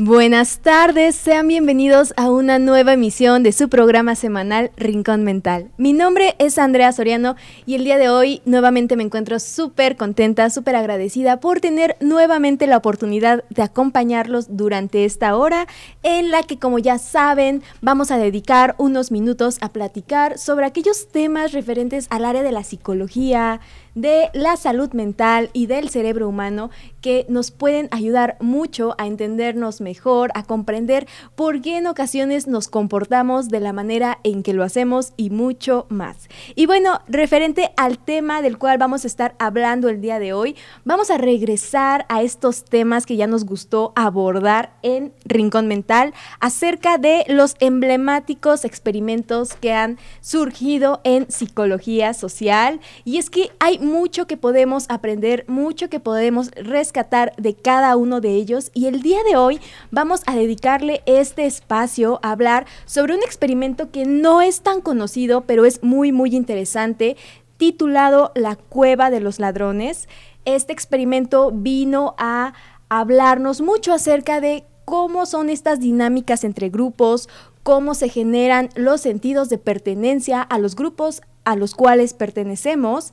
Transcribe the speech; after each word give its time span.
Buenas 0.00 0.60
tardes, 0.60 1.16
sean 1.16 1.48
bienvenidos 1.48 2.14
a 2.16 2.30
una 2.30 2.60
nueva 2.60 2.92
emisión 2.92 3.42
de 3.42 3.50
su 3.50 3.68
programa 3.68 4.14
semanal 4.14 4.70
Rincón 4.76 5.24
Mental. 5.24 5.72
Mi 5.76 5.92
nombre 5.92 6.36
es 6.38 6.56
Andrea 6.56 6.92
Soriano 6.92 7.34
y 7.66 7.74
el 7.74 7.82
día 7.82 7.98
de 7.98 8.08
hoy 8.08 8.40
nuevamente 8.44 8.94
me 8.94 9.02
encuentro 9.02 9.40
súper 9.40 9.96
contenta, 9.96 10.50
súper 10.50 10.76
agradecida 10.76 11.40
por 11.40 11.58
tener 11.58 11.96
nuevamente 11.98 12.68
la 12.68 12.76
oportunidad 12.76 13.42
de 13.50 13.62
acompañarlos 13.62 14.56
durante 14.56 15.04
esta 15.04 15.36
hora 15.36 15.66
en 16.04 16.30
la 16.30 16.44
que 16.44 16.60
como 16.60 16.78
ya 16.78 16.98
saben 16.98 17.64
vamos 17.80 18.12
a 18.12 18.18
dedicar 18.18 18.76
unos 18.78 19.10
minutos 19.10 19.58
a 19.62 19.70
platicar 19.70 20.38
sobre 20.38 20.66
aquellos 20.66 21.08
temas 21.08 21.50
referentes 21.50 22.06
al 22.10 22.24
área 22.24 22.44
de 22.44 22.52
la 22.52 22.62
psicología, 22.62 23.58
de 24.00 24.30
la 24.32 24.56
salud 24.56 24.92
mental 24.92 25.50
y 25.52 25.66
del 25.66 25.88
cerebro 25.88 26.28
humano 26.28 26.70
que 27.00 27.26
nos 27.28 27.50
pueden 27.50 27.88
ayudar 27.90 28.36
mucho 28.40 28.94
a 28.98 29.06
entendernos 29.06 29.80
mejor, 29.80 30.30
a 30.34 30.44
comprender 30.44 31.06
por 31.34 31.60
qué 31.60 31.78
en 31.78 31.86
ocasiones 31.86 32.46
nos 32.46 32.68
comportamos 32.68 33.48
de 33.48 33.60
la 33.60 33.72
manera 33.72 34.18
en 34.22 34.42
que 34.42 34.52
lo 34.52 34.62
hacemos 34.62 35.12
y 35.16 35.30
mucho 35.30 35.86
más. 35.88 36.28
Y 36.54 36.66
bueno, 36.66 37.00
referente 37.08 37.72
al 37.76 37.98
tema 37.98 38.40
del 38.40 38.58
cual 38.58 38.78
vamos 38.78 39.04
a 39.04 39.08
estar 39.08 39.34
hablando 39.38 39.88
el 39.88 40.00
día 40.00 40.20
de 40.20 40.32
hoy, 40.32 40.54
vamos 40.84 41.10
a 41.10 41.18
regresar 41.18 42.06
a 42.08 42.22
estos 42.22 42.64
temas 42.64 43.04
que 43.04 43.16
ya 43.16 43.26
nos 43.26 43.44
gustó 43.44 43.92
abordar 43.96 44.74
en 44.82 45.12
Rincón 45.24 45.66
Mental 45.66 46.14
acerca 46.38 46.98
de 46.98 47.24
los 47.28 47.56
emblemáticos 47.58 48.64
experimentos 48.64 49.54
que 49.54 49.72
han 49.72 49.98
surgido 50.20 51.00
en 51.02 51.30
psicología 51.30 52.14
social. 52.14 52.80
Y 53.04 53.18
es 53.18 53.30
que 53.30 53.50
hay 53.58 53.78
mucho 53.88 54.26
que 54.26 54.36
podemos 54.36 54.86
aprender, 54.88 55.44
mucho 55.48 55.88
que 55.88 55.98
podemos 55.98 56.50
rescatar 56.52 57.34
de 57.36 57.54
cada 57.54 57.96
uno 57.96 58.20
de 58.20 58.30
ellos 58.34 58.70
y 58.74 58.86
el 58.86 59.02
día 59.02 59.18
de 59.28 59.36
hoy 59.36 59.60
vamos 59.90 60.22
a 60.26 60.36
dedicarle 60.36 61.02
este 61.06 61.46
espacio 61.46 62.20
a 62.22 62.30
hablar 62.30 62.66
sobre 62.84 63.14
un 63.14 63.22
experimento 63.22 63.90
que 63.90 64.04
no 64.04 64.42
es 64.42 64.60
tan 64.60 64.80
conocido, 64.80 65.40
pero 65.40 65.64
es 65.64 65.82
muy, 65.82 66.12
muy 66.12 66.36
interesante, 66.36 67.16
titulado 67.56 68.30
La 68.34 68.56
Cueva 68.56 69.10
de 69.10 69.20
los 69.20 69.40
Ladrones. 69.40 70.08
Este 70.44 70.72
experimento 70.72 71.50
vino 71.52 72.14
a 72.18 72.52
hablarnos 72.88 73.60
mucho 73.60 73.92
acerca 73.92 74.40
de 74.40 74.64
cómo 74.84 75.26
son 75.26 75.50
estas 75.50 75.80
dinámicas 75.80 76.44
entre 76.44 76.68
grupos, 76.68 77.28
cómo 77.62 77.94
se 77.94 78.08
generan 78.08 78.70
los 78.74 79.00
sentidos 79.00 79.48
de 79.48 79.58
pertenencia 79.58 80.40
a 80.40 80.58
los 80.58 80.76
grupos 80.76 81.20
a 81.44 81.56
los 81.56 81.74
cuales 81.74 82.12
pertenecemos 82.12 83.12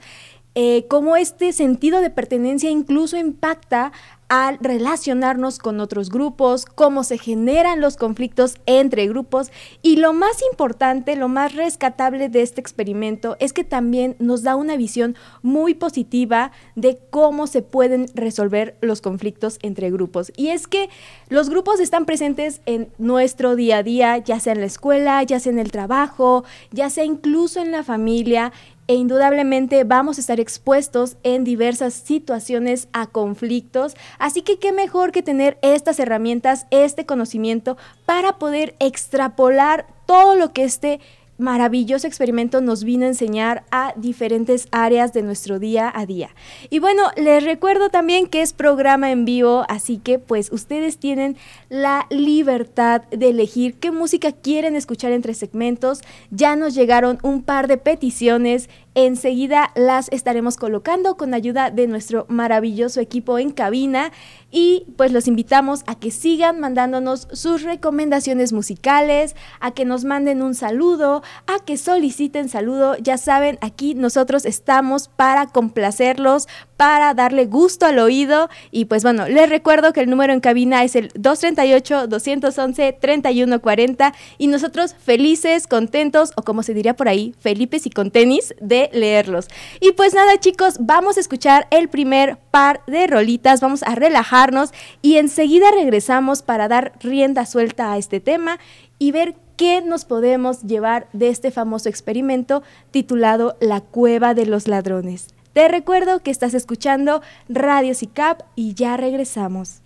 eh, 0.56 0.86
cómo 0.88 1.18
este 1.18 1.52
sentido 1.54 2.02
de 2.02 2.10
pertenencia 2.10 2.70
incluso 2.70 3.18
impacta 3.18 3.92
al 4.28 4.58
relacionarnos 4.60 5.60
con 5.60 5.80
otros 5.80 6.10
grupos, 6.10 6.66
cómo 6.66 7.04
se 7.04 7.18
generan 7.18 7.80
los 7.80 7.96
conflictos 7.96 8.56
entre 8.66 9.08
grupos 9.08 9.52
y 9.84 9.98
lo 9.98 10.14
más 10.14 10.42
importante, 10.50 11.16
lo 11.16 11.28
más 11.28 11.54
rescatable 11.54 12.30
de 12.30 12.42
este 12.42 12.60
experimento 12.60 13.38
es 13.40 13.54
que 13.54 13.64
también 13.64 14.16
nos 14.20 14.42
da 14.42 14.56
una 14.56 14.78
visión 14.78 15.16
muy 15.44 15.76
positiva 15.76 16.52
de 16.76 16.98
cómo 17.12 17.46
se 17.46 17.62
pueden 17.62 18.08
resolver 18.16 18.78
los 18.82 19.02
conflictos 19.02 19.60
entre 19.62 19.92
grupos. 19.92 20.32
Y 20.36 20.48
es 20.48 20.68
que 20.68 20.90
los 21.30 21.50
grupos 21.50 21.80
están 21.80 22.06
presentes 22.06 22.62
en 22.66 22.90
nuestro 22.98 23.56
día 23.56 23.78
a 23.78 23.84
día, 23.84 24.18
ya 24.18 24.40
sea 24.40 24.54
en 24.54 24.62
la 24.62 24.66
escuela, 24.66 25.22
ya 25.24 25.40
sea 25.40 25.52
en 25.52 25.60
el 25.60 25.72
trabajo, 25.72 26.46
ya 26.72 26.90
sea 26.90 27.06
incluso 27.06 27.62
en 27.62 27.72
la 27.72 27.84
familia 27.84 28.52
e 28.88 28.96
indudablemente 28.96 29.84
vamos 29.84 30.18
a 30.18 30.22
estar 30.22 30.40
expuestos 30.40 31.18
en 31.24 31.44
diversas 31.44 31.94
situaciones 31.94 32.88
a 32.94 33.08
conflictos, 33.08 33.96
así 34.20 34.42
que 34.42 34.60
qué 34.60 34.72
mejor 34.72 35.12
que 35.12 35.24
tener 35.24 35.58
estas 35.62 36.00
herramientas, 36.00 36.68
este 36.72 37.06
conocimiento 37.06 37.78
para 38.06 38.38
poder 38.38 38.76
extrapolar 38.80 39.88
todo 40.06 40.36
lo 40.36 40.54
que 40.54 40.64
este 40.64 41.00
maravilloso 41.38 42.08
experimento 42.08 42.62
nos 42.62 42.84
vino 42.84 43.06
a 43.06 43.10
enseñar 43.10 43.64
a 43.72 43.94
diferentes 43.96 44.68
áreas 44.72 45.14
de 45.14 45.22
nuestro 45.22 45.60
día 45.60 45.92
a 45.94 46.06
día. 46.06 46.30
Y 46.70 46.80
bueno, 46.80 47.04
les 47.18 47.44
recuerdo 47.44 47.90
también 47.90 48.28
que 48.28 48.42
es 48.42 48.54
programa 48.54 49.12
en 49.12 49.26
vivo, 49.26 49.66
así 49.68 49.98
que 49.98 50.20
pues 50.20 50.52
ustedes 50.52 50.98
tienen 50.98 51.38
la 51.70 52.08
libertad 52.10 53.04
de 53.10 53.30
elegir 53.30 53.76
qué 53.76 53.92
música 53.92 54.32
quieren 54.32 54.76
escuchar 54.76 55.12
entre 55.12 55.34
segmentos. 55.34 56.02
Ya 56.32 56.56
nos 56.56 56.74
llegaron 56.74 57.20
un 57.24 57.44
par 57.44 57.68
de 57.68 57.78
peticiones 57.78 58.70
Enseguida 58.98 59.72
las 59.76 60.08
estaremos 60.14 60.56
colocando 60.56 61.18
con 61.18 61.34
ayuda 61.34 61.70
de 61.70 61.86
nuestro 61.86 62.26
maravilloso 62.30 63.02
equipo 63.02 63.38
en 63.38 63.52
cabina. 63.52 64.14
Y 64.52 64.86
pues 64.96 65.12
los 65.12 65.28
invitamos 65.28 65.84
a 65.86 65.96
que 65.96 66.12
sigan 66.12 66.62
mandándonos 66.62 67.28
sus 67.34 67.64
recomendaciones 67.64 68.54
musicales, 68.54 69.36
a 69.60 69.72
que 69.72 69.84
nos 69.84 70.06
manden 70.06 70.42
un 70.42 70.56
saludo, 70.56 71.24
a 71.46 71.60
que 71.66 71.76
soliciten 71.76 72.48
saludo. 72.48 72.96
Ya 72.98 73.18
saben, 73.18 73.58
aquí 73.60 73.96
nosotros 73.96 74.46
estamos 74.46 75.10
para 75.10 75.48
complacerlos, 75.48 76.48
para 76.78 77.14
darle 77.14 77.48
gusto 77.48 77.86
al 77.86 78.00
oído. 78.00 78.50
Y 78.72 78.86
pues 78.86 79.04
bueno, 79.04 79.28
les 79.28 79.50
recuerdo 79.50 79.92
que 79.92 80.00
el 80.00 80.10
número 80.10 80.32
en 80.32 80.40
cabina 80.40 80.86
es 80.86 80.96
el 80.96 81.12
238-211-3140 81.14 84.14
y 84.38 84.48
nosotros 84.48 84.96
felices, 84.98 85.68
contentos 85.68 86.32
o 86.38 86.44
como 86.44 86.64
se 86.64 86.74
diría 86.74 86.96
por 86.96 87.10
ahí, 87.10 87.36
felipes 87.40 87.86
y 87.86 87.90
con 87.90 88.10
tenis 88.10 88.56
de 88.62 88.85
leerlos. 88.94 89.48
Y 89.80 89.92
pues 89.92 90.14
nada 90.14 90.40
chicos, 90.40 90.76
vamos 90.80 91.18
a 91.18 91.20
escuchar 91.20 91.68
el 91.72 91.90
primer 91.90 92.38
par 92.52 92.82
de 92.88 93.08
rolitas, 93.08 93.62
vamos 93.62 93.84
a 93.84 93.96
relajarnos 93.96 94.72
y 95.02 95.18
enseguida 95.18 95.72
regresamos 95.72 96.42
para 96.42 96.68
dar 96.68 96.94
rienda 97.00 97.46
suelta 97.46 97.92
a 97.92 97.98
este 97.98 98.20
tema 98.20 98.60
y 99.00 99.12
ver 99.12 99.36
qué 99.56 99.82
nos 99.82 100.06
podemos 100.06 100.64
llevar 100.64 101.08
de 101.14 101.30
este 101.30 101.52
famoso 101.52 101.90
experimento 101.90 102.64
titulado 102.92 103.58
La 103.60 103.82
Cueva 103.82 104.34
de 104.34 104.46
los 104.46 104.68
Ladrones. 104.68 105.28
Te 105.54 105.68
recuerdo 105.70 106.22
que 106.22 106.32
estás 106.32 106.54
escuchando 106.54 107.22
Radio 107.48 107.94
SICAP 107.94 108.42
y 108.56 108.74
ya 108.74 108.98
regresamos. 108.98 109.85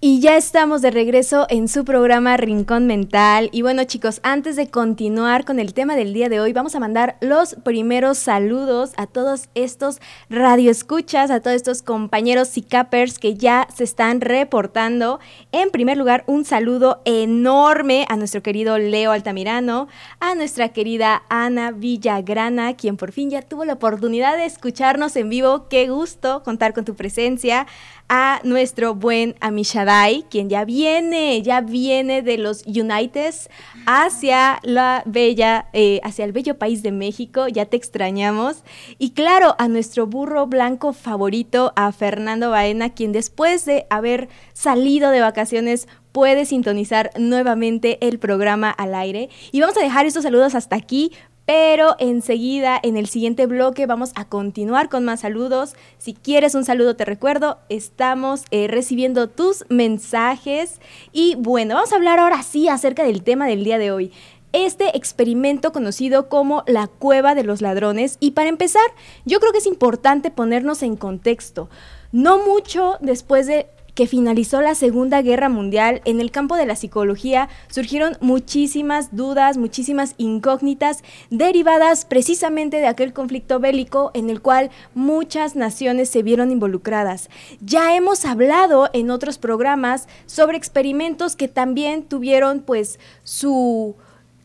Y 0.00 0.20
ya 0.20 0.36
estamos 0.36 0.80
de 0.80 0.92
regreso 0.92 1.48
en 1.50 1.66
su 1.66 1.84
programa 1.84 2.36
Rincón 2.36 2.86
Mental. 2.86 3.48
Y 3.50 3.62
bueno 3.62 3.82
chicos, 3.82 4.20
antes 4.22 4.54
de 4.54 4.70
continuar 4.70 5.44
con 5.44 5.58
el 5.58 5.74
tema 5.74 5.96
del 5.96 6.12
día 6.12 6.28
de 6.28 6.38
hoy, 6.38 6.52
vamos 6.52 6.76
a 6.76 6.78
mandar 6.78 7.16
los 7.20 7.56
primeros 7.64 8.16
saludos 8.16 8.92
a 8.96 9.08
todos 9.08 9.48
estos 9.56 9.98
radioescuchas, 10.30 11.32
a 11.32 11.40
todos 11.40 11.56
estos 11.56 11.82
compañeros 11.82 12.56
y 12.56 12.62
cappers 12.62 13.18
que 13.18 13.34
ya 13.34 13.66
se 13.74 13.82
están 13.82 14.20
reportando. 14.20 15.18
En 15.50 15.70
primer 15.70 15.96
lugar, 15.96 16.22
un 16.28 16.44
saludo 16.44 17.02
enorme 17.04 18.06
a 18.08 18.14
nuestro 18.14 18.40
querido 18.40 18.78
Leo 18.78 19.10
Altamirano, 19.10 19.88
a 20.20 20.36
nuestra 20.36 20.68
querida 20.68 21.24
Ana 21.28 21.72
Villagrana, 21.72 22.76
quien 22.76 22.96
por 22.96 23.10
fin 23.10 23.30
ya 23.30 23.42
tuvo 23.42 23.64
la 23.64 23.72
oportunidad 23.72 24.36
de 24.36 24.44
escucharnos 24.44 25.16
en 25.16 25.28
vivo. 25.28 25.66
Qué 25.68 25.88
gusto 25.88 26.44
contar 26.44 26.72
con 26.72 26.84
tu 26.84 26.94
presencia 26.94 27.66
a 28.08 28.40
nuestro 28.42 28.94
buen 28.94 29.34
Amishadai, 29.40 30.24
quien 30.30 30.48
ya 30.48 30.64
viene, 30.64 31.42
ya 31.42 31.60
viene 31.60 32.22
de 32.22 32.38
los 32.38 32.64
Unites 32.66 33.50
hacia 33.86 34.60
la 34.62 35.02
bella, 35.04 35.68
eh, 35.72 36.00
hacia 36.02 36.24
el 36.24 36.32
bello 36.32 36.58
país 36.58 36.82
de 36.82 36.92
México, 36.92 37.48
ya 37.48 37.66
te 37.66 37.76
extrañamos. 37.76 38.64
Y 38.98 39.10
claro, 39.10 39.54
a 39.58 39.68
nuestro 39.68 40.06
burro 40.06 40.46
blanco 40.46 40.92
favorito, 40.92 41.72
a 41.76 41.92
Fernando 41.92 42.50
Baena, 42.50 42.90
quien 42.90 43.12
después 43.12 43.64
de 43.64 43.86
haber 43.90 44.28
salido 44.54 45.10
de 45.10 45.20
vacaciones 45.20 45.86
puede 46.12 46.46
sintonizar 46.46 47.10
nuevamente 47.18 47.98
el 48.06 48.18
programa 48.18 48.70
al 48.70 48.94
aire. 48.94 49.28
Y 49.52 49.60
vamos 49.60 49.76
a 49.76 49.80
dejar 49.80 50.06
estos 50.06 50.22
saludos 50.22 50.54
hasta 50.54 50.76
aquí, 50.76 51.12
pero 51.48 51.96
enseguida 51.98 52.78
en 52.82 52.98
el 52.98 53.06
siguiente 53.08 53.46
bloque 53.46 53.86
vamos 53.86 54.12
a 54.16 54.26
continuar 54.26 54.90
con 54.90 55.06
más 55.06 55.20
saludos. 55.20 55.76
Si 55.96 56.12
quieres 56.12 56.54
un 56.54 56.66
saludo 56.66 56.94
te 56.94 57.06
recuerdo, 57.06 57.56
estamos 57.70 58.44
eh, 58.50 58.68
recibiendo 58.68 59.30
tus 59.30 59.64
mensajes 59.70 60.78
y 61.10 61.36
bueno, 61.36 61.76
vamos 61.76 61.90
a 61.94 61.96
hablar 61.96 62.18
ahora 62.18 62.42
sí 62.42 62.68
acerca 62.68 63.02
del 63.02 63.22
tema 63.22 63.46
del 63.46 63.64
día 63.64 63.78
de 63.78 63.90
hoy 63.92 64.12
este 64.52 64.94
experimento 64.94 65.72
conocido 65.72 66.28
como 66.28 66.64
la 66.66 66.86
cueva 66.86 67.34
de 67.34 67.44
los 67.44 67.62
ladrones. 67.62 68.18
Y 68.20 68.32
para 68.32 68.50
empezar, 68.50 68.84
yo 69.24 69.40
creo 69.40 69.52
que 69.52 69.58
es 69.58 69.66
importante 69.66 70.30
ponernos 70.30 70.82
en 70.82 70.96
contexto. 70.96 71.70
No 72.12 72.44
mucho 72.44 72.98
después 73.00 73.46
de 73.46 73.68
que 73.98 74.06
finalizó 74.06 74.60
la 74.60 74.76
Segunda 74.76 75.22
Guerra 75.22 75.48
Mundial, 75.48 76.02
en 76.04 76.20
el 76.20 76.30
campo 76.30 76.54
de 76.54 76.66
la 76.66 76.76
psicología 76.76 77.48
surgieron 77.66 78.16
muchísimas 78.20 79.16
dudas, 79.16 79.56
muchísimas 79.56 80.14
incógnitas 80.18 81.02
derivadas 81.30 82.04
precisamente 82.04 82.76
de 82.76 82.86
aquel 82.86 83.12
conflicto 83.12 83.58
bélico 83.58 84.12
en 84.14 84.30
el 84.30 84.40
cual 84.40 84.70
muchas 84.94 85.56
naciones 85.56 86.08
se 86.10 86.22
vieron 86.22 86.52
involucradas. 86.52 87.28
Ya 87.60 87.96
hemos 87.96 88.24
hablado 88.24 88.88
en 88.92 89.10
otros 89.10 89.36
programas 89.36 90.06
sobre 90.26 90.56
experimentos 90.56 91.34
que 91.34 91.48
también 91.48 92.04
tuvieron 92.04 92.60
pues 92.60 93.00
su 93.24 93.96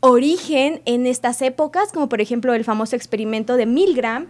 origen 0.05 0.81
en 0.83 1.07
estas 1.07 1.41
épocas, 1.41 1.93
como 1.93 2.09
por 2.09 2.19
ejemplo 2.19 2.53
el 2.53 2.65
famoso 2.65 2.97
experimento 2.97 3.55
de 3.55 3.65
Milgram, 3.65 4.27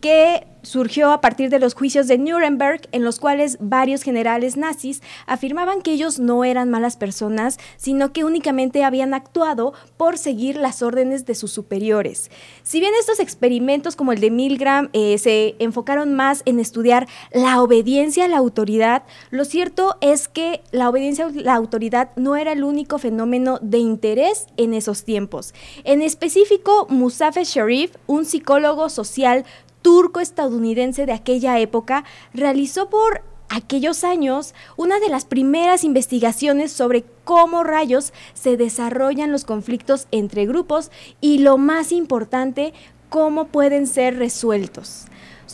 que 0.00 0.46
surgió 0.66 1.12
a 1.12 1.20
partir 1.20 1.48
de 1.48 1.60
los 1.60 1.74
juicios 1.74 2.08
de 2.08 2.18
Nuremberg, 2.18 2.88
en 2.90 3.04
los 3.04 3.20
cuales 3.20 3.56
varios 3.60 4.02
generales 4.02 4.56
nazis 4.56 5.00
afirmaban 5.26 5.80
que 5.80 5.92
ellos 5.92 6.18
no 6.18 6.44
eran 6.44 6.70
malas 6.70 6.96
personas, 6.96 7.58
sino 7.76 8.12
que 8.12 8.24
únicamente 8.24 8.82
habían 8.82 9.14
actuado 9.14 9.74
por 9.96 10.18
seguir 10.18 10.56
las 10.56 10.82
órdenes 10.82 11.24
de 11.24 11.36
sus 11.36 11.52
superiores. 11.52 12.32
Si 12.64 12.80
bien 12.80 12.92
estos 12.98 13.20
experimentos 13.20 13.94
como 13.94 14.12
el 14.12 14.20
de 14.20 14.32
Milgram 14.32 14.90
eh, 14.92 15.18
se 15.18 15.54
enfocaron 15.60 16.14
más 16.14 16.42
en 16.46 16.58
estudiar 16.58 17.06
la 17.30 17.62
obediencia 17.62 18.24
a 18.24 18.28
la 18.28 18.38
autoridad, 18.38 19.04
lo 19.30 19.44
cierto 19.44 19.96
es 20.00 20.26
que 20.26 20.62
la 20.72 20.88
obediencia 20.88 21.26
a 21.26 21.30
la 21.30 21.54
autoridad 21.54 22.10
no 22.16 22.34
era 22.34 22.52
el 22.52 22.64
único 22.64 22.98
fenómeno 22.98 23.60
de 23.62 23.78
interés 23.78 24.48
en 24.56 24.74
esos 24.74 25.04
tiempos. 25.04 25.54
En 25.84 26.02
específico, 26.02 26.88
Musafe 26.90 27.44
Sharif, 27.44 27.94
un 28.08 28.24
psicólogo 28.24 28.88
social 28.88 29.44
turco-estadounidense 29.86 31.06
de 31.06 31.12
aquella 31.12 31.60
época, 31.60 32.02
realizó 32.34 32.90
por 32.90 33.22
aquellos 33.48 34.02
años 34.02 34.52
una 34.76 34.98
de 34.98 35.08
las 35.08 35.26
primeras 35.26 35.84
investigaciones 35.84 36.72
sobre 36.72 37.04
cómo 37.22 37.62
rayos 37.62 38.12
se 38.34 38.56
desarrollan 38.56 39.30
los 39.30 39.44
conflictos 39.44 40.08
entre 40.10 40.44
grupos 40.44 40.90
y 41.20 41.38
lo 41.38 41.56
más 41.56 41.92
importante, 41.92 42.74
cómo 43.10 43.46
pueden 43.46 43.86
ser 43.86 44.18
resueltos. 44.18 45.06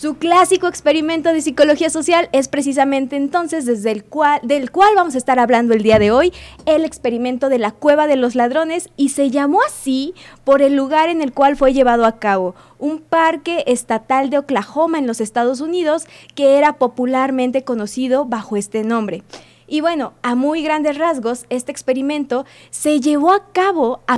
Su 0.02 0.16
clásico 0.16 0.66
experimento 0.66 1.32
de 1.32 1.42
psicología 1.42 1.88
social 1.88 2.28
es 2.32 2.48
precisamente 2.48 3.14
entonces 3.14 3.66
desde 3.66 3.92
el 3.92 4.02
cual, 4.02 4.40
del 4.42 4.72
cual 4.72 4.96
vamos 4.96 5.14
a 5.14 5.18
estar 5.18 5.38
hablando 5.38 5.74
el 5.74 5.84
día 5.84 6.00
de 6.00 6.10
hoy, 6.10 6.32
el 6.66 6.84
experimento 6.84 7.48
de 7.48 7.60
la 7.60 7.70
cueva 7.70 8.08
de 8.08 8.16
los 8.16 8.34
ladrones 8.34 8.90
y 8.96 9.10
se 9.10 9.30
llamó 9.30 9.60
así 9.64 10.12
por 10.42 10.60
el 10.60 10.74
lugar 10.74 11.08
en 11.08 11.22
el 11.22 11.32
cual 11.32 11.54
fue 11.54 11.72
llevado 11.72 12.04
a 12.04 12.18
cabo, 12.18 12.56
un 12.80 12.98
parque 12.98 13.62
estatal 13.68 14.28
de 14.28 14.38
Oklahoma 14.38 14.98
en 14.98 15.06
los 15.06 15.20
Estados 15.20 15.60
Unidos 15.60 16.06
que 16.34 16.58
era 16.58 16.78
popularmente 16.78 17.62
conocido 17.62 18.24
bajo 18.24 18.56
este 18.56 18.82
nombre. 18.82 19.22
Y 19.68 19.82
bueno, 19.82 20.14
a 20.22 20.34
muy 20.34 20.64
grandes 20.64 20.98
rasgos, 20.98 21.46
este 21.48 21.70
experimento 21.70 22.44
se 22.70 22.98
llevó 22.98 23.32
a 23.32 23.52
cabo 23.52 24.00
a 24.08 24.16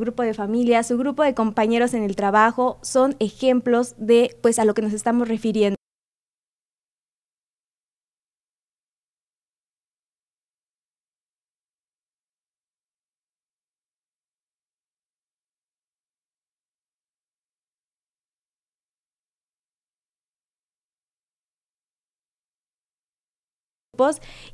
grupo 0.00 0.22
de 0.22 0.34
familia, 0.34 0.82
su 0.82 0.98
grupo 0.98 1.22
de 1.22 1.34
compañeros 1.34 1.94
en 1.94 2.02
el 2.02 2.16
trabajo, 2.16 2.78
son 2.82 3.14
ejemplos 3.20 3.94
de 3.98 4.36
pues 4.42 4.58
a 4.58 4.64
lo 4.64 4.74
que 4.74 4.82
nos 4.82 4.92
estamos 4.92 5.28
refiriendo. 5.28 5.76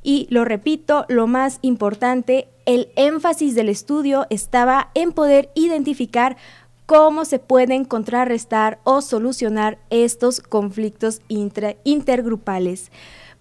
Y 0.03 0.27
lo 0.29 0.45
repito, 0.45 1.05
lo 1.07 1.27
más 1.27 1.59
importante, 1.61 2.47
el 2.65 2.89
énfasis 2.95 3.55
del 3.55 3.69
estudio 3.69 4.27
estaba 4.29 4.91
en 4.93 5.13
poder 5.13 5.49
identificar 5.55 6.37
cómo 6.85 7.25
se 7.25 7.39
pueden 7.39 7.85
contrarrestar 7.85 8.79
o 8.83 9.01
solucionar 9.01 9.77
estos 9.89 10.39
conflictos 10.39 11.21
intergrupales. 11.27 12.91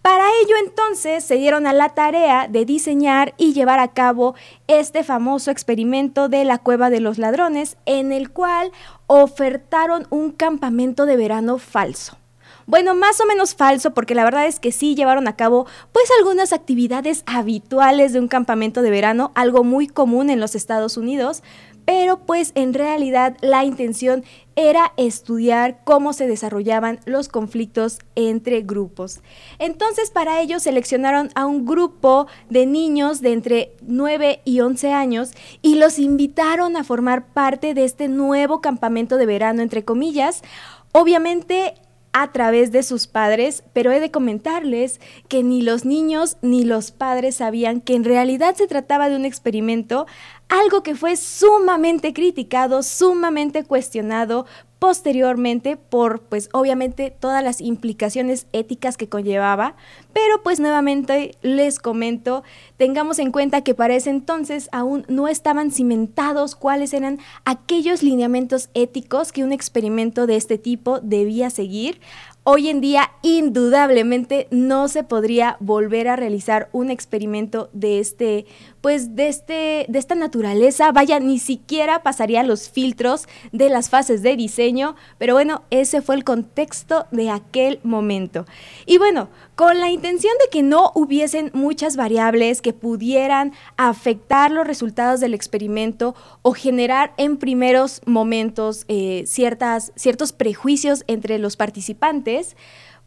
Para 0.02 0.24
ello 0.42 0.54
entonces 0.64 1.24
se 1.24 1.34
dieron 1.34 1.66
a 1.66 1.72
la 1.72 1.88
tarea 1.88 2.46
de 2.46 2.64
diseñar 2.64 3.34
y 3.38 3.54
llevar 3.54 3.80
a 3.80 3.88
cabo 3.88 4.36
este 4.68 5.02
famoso 5.02 5.50
experimento 5.50 6.28
de 6.28 6.44
la 6.44 6.58
cueva 6.58 6.90
de 6.90 7.00
los 7.00 7.18
ladrones 7.18 7.76
en 7.86 8.12
el 8.12 8.30
cual 8.30 8.70
ofertaron 9.08 10.06
un 10.10 10.30
campamento 10.30 11.06
de 11.06 11.16
verano 11.16 11.58
falso. 11.58 12.18
Bueno, 12.66 12.96
más 12.96 13.20
o 13.20 13.26
menos 13.26 13.54
falso, 13.54 13.94
porque 13.94 14.16
la 14.16 14.24
verdad 14.24 14.46
es 14.46 14.58
que 14.58 14.72
sí 14.72 14.96
llevaron 14.96 15.28
a 15.28 15.36
cabo 15.36 15.66
pues 15.92 16.10
algunas 16.18 16.52
actividades 16.52 17.22
habituales 17.24 18.12
de 18.12 18.18
un 18.18 18.26
campamento 18.26 18.82
de 18.82 18.90
verano, 18.90 19.30
algo 19.36 19.62
muy 19.62 19.86
común 19.86 20.30
en 20.30 20.40
los 20.40 20.56
Estados 20.56 20.96
Unidos, 20.96 21.44
pero 21.84 22.18
pues 22.26 22.50
en 22.56 22.74
realidad 22.74 23.36
la 23.40 23.64
intención 23.64 24.24
era 24.56 24.92
estudiar 24.96 25.78
cómo 25.84 26.12
se 26.12 26.26
desarrollaban 26.26 26.98
los 27.04 27.28
conflictos 27.28 28.00
entre 28.16 28.62
grupos. 28.62 29.20
Entonces 29.60 30.10
para 30.10 30.40
ello 30.40 30.58
seleccionaron 30.58 31.30
a 31.36 31.46
un 31.46 31.66
grupo 31.66 32.26
de 32.50 32.66
niños 32.66 33.20
de 33.20 33.32
entre 33.32 33.76
9 33.82 34.40
y 34.44 34.58
11 34.58 34.92
años 34.92 35.30
y 35.62 35.76
los 35.76 36.00
invitaron 36.00 36.76
a 36.76 36.82
formar 36.82 37.28
parte 37.28 37.74
de 37.74 37.84
este 37.84 38.08
nuevo 38.08 38.60
campamento 38.60 39.18
de 39.18 39.26
verano, 39.26 39.62
entre 39.62 39.84
comillas. 39.84 40.42
Obviamente 40.90 41.74
a 42.18 42.32
través 42.32 42.72
de 42.72 42.82
sus 42.82 43.06
padres, 43.06 43.62
pero 43.74 43.92
he 43.92 44.00
de 44.00 44.10
comentarles 44.10 45.02
que 45.28 45.42
ni 45.42 45.60
los 45.60 45.84
niños 45.84 46.38
ni 46.40 46.64
los 46.64 46.90
padres 46.90 47.34
sabían 47.34 47.82
que 47.82 47.94
en 47.94 48.04
realidad 48.04 48.54
se 48.54 48.66
trataba 48.66 49.10
de 49.10 49.16
un 49.16 49.26
experimento, 49.26 50.06
algo 50.48 50.82
que 50.82 50.94
fue 50.94 51.16
sumamente 51.16 52.14
criticado, 52.14 52.82
sumamente 52.82 53.64
cuestionado 53.64 54.46
posteriormente 54.78 55.76
por 55.76 56.22
pues 56.22 56.48
obviamente 56.52 57.10
todas 57.10 57.44
las 57.44 57.60
implicaciones 57.60 58.46
éticas 58.52 58.96
que 58.96 59.10
conllevaba, 59.10 59.76
pero 60.16 60.42
pues 60.42 60.60
nuevamente 60.60 61.32
les 61.42 61.78
comento, 61.78 62.42
tengamos 62.78 63.18
en 63.18 63.32
cuenta 63.32 63.60
que 63.60 63.74
para 63.74 63.94
ese 63.94 64.08
entonces 64.08 64.70
aún 64.72 65.04
no 65.08 65.28
estaban 65.28 65.70
cimentados 65.70 66.56
cuáles 66.56 66.94
eran 66.94 67.18
aquellos 67.44 68.02
lineamientos 68.02 68.70
éticos 68.72 69.30
que 69.30 69.44
un 69.44 69.52
experimento 69.52 70.26
de 70.26 70.36
este 70.36 70.56
tipo 70.56 71.00
debía 71.00 71.50
seguir. 71.50 72.00
Hoy 72.48 72.68
en 72.68 72.80
día, 72.80 73.10
indudablemente, 73.22 74.46
no 74.52 74.86
se 74.86 75.02
podría 75.02 75.56
volver 75.58 76.06
a 76.06 76.14
realizar 76.14 76.68
un 76.70 76.90
experimento 76.90 77.68
de 77.72 77.98
este, 77.98 78.46
pues, 78.80 79.16
de 79.16 79.26
este, 79.26 79.86
de 79.88 79.98
esta 79.98 80.14
naturaleza. 80.14 80.92
Vaya, 80.92 81.18
ni 81.18 81.40
siquiera 81.40 82.04
pasaría 82.04 82.44
los 82.44 82.70
filtros 82.70 83.26
de 83.50 83.68
las 83.68 83.90
fases 83.90 84.22
de 84.22 84.36
diseño. 84.36 84.94
Pero 85.18 85.34
bueno, 85.34 85.64
ese 85.70 86.02
fue 86.02 86.14
el 86.14 86.22
contexto 86.22 87.06
de 87.10 87.30
aquel 87.30 87.80
momento. 87.82 88.46
Y 88.86 88.98
bueno, 88.98 89.28
con 89.56 89.80
la 89.80 89.90
intención 89.90 90.05
de 90.14 90.48
que 90.52 90.62
no 90.62 90.92
hubiesen 90.94 91.50
muchas 91.52 91.96
variables 91.96 92.62
que 92.62 92.72
pudieran 92.72 93.52
afectar 93.76 94.52
los 94.52 94.64
resultados 94.64 95.18
del 95.18 95.34
experimento 95.34 96.14
o 96.42 96.52
generar 96.52 97.12
en 97.16 97.38
primeros 97.38 98.00
momentos 98.06 98.84
eh, 98.86 99.24
ciertas, 99.26 99.92
ciertos 99.96 100.32
prejuicios 100.32 101.02
entre 101.08 101.38
los 101.38 101.56
participantes, 101.56 102.56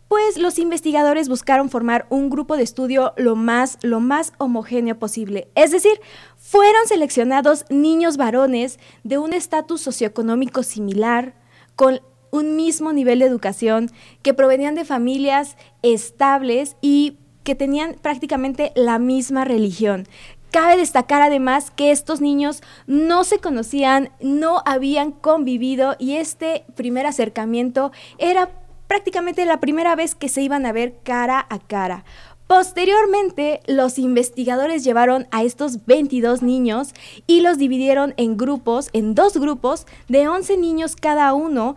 pues 0.09 0.37
los 0.37 0.59
investigadores 0.59 1.29
buscaron 1.29 1.69
formar 1.69 2.05
un 2.09 2.29
grupo 2.29 2.57
de 2.57 2.63
estudio 2.63 3.13
lo 3.15 3.35
más, 3.35 3.77
lo 3.81 4.01
más 4.01 4.33
homogéneo 4.37 4.99
posible. 4.99 5.47
Es 5.55 5.71
decir, 5.71 6.01
fueron 6.35 6.85
seleccionados 6.87 7.63
niños 7.69 8.17
varones 8.17 8.77
de 9.03 9.19
un 9.19 9.31
estatus 9.31 9.81
socioeconómico 9.81 10.63
similar, 10.63 11.35
con 11.75 12.01
un 12.31 12.55
mismo 12.55 12.93
nivel 12.93 13.19
de 13.19 13.25
educación, 13.25 13.89
que 14.21 14.33
provenían 14.33 14.75
de 14.75 14.85
familias 14.85 15.57
estables 15.81 16.75
y 16.81 17.17
que 17.43 17.55
tenían 17.55 17.95
prácticamente 18.01 18.71
la 18.75 18.99
misma 18.99 19.45
religión. 19.45 20.07
Cabe 20.51 20.77
destacar 20.77 21.21
además 21.21 21.69
que 21.69 21.91
estos 21.91 22.21
niños 22.21 22.61
no 22.87 23.23
se 23.23 23.37
conocían, 23.37 24.09
no 24.19 24.63
habían 24.65 25.11
convivido 25.11 25.95
y 25.99 26.15
este 26.15 26.65
primer 26.75 27.05
acercamiento 27.05 27.91
era 28.17 28.49
prácticamente 28.87 29.45
la 29.45 29.59
primera 29.59 29.95
vez 29.95 30.15
que 30.15 30.29
se 30.29 30.41
iban 30.41 30.65
a 30.65 30.71
ver 30.71 30.95
cara 31.03 31.45
a 31.49 31.59
cara. 31.59 32.03
Posteriormente, 32.47 33.61
los 33.67 33.99
investigadores 33.99 34.83
llevaron 34.83 35.27
a 35.29 35.43
estos 35.43 35.85
22 35.85 36.41
niños 36.41 36.95
y 37.27 37.41
los 37.41 37.59
dividieron 37.59 38.15
en 38.17 38.37
grupos, 38.37 38.89
en 38.91 39.13
dos 39.13 39.37
grupos 39.37 39.85
de 40.07 40.27
11 40.27 40.57
niños 40.57 40.95
cada 40.95 41.31
uno, 41.35 41.75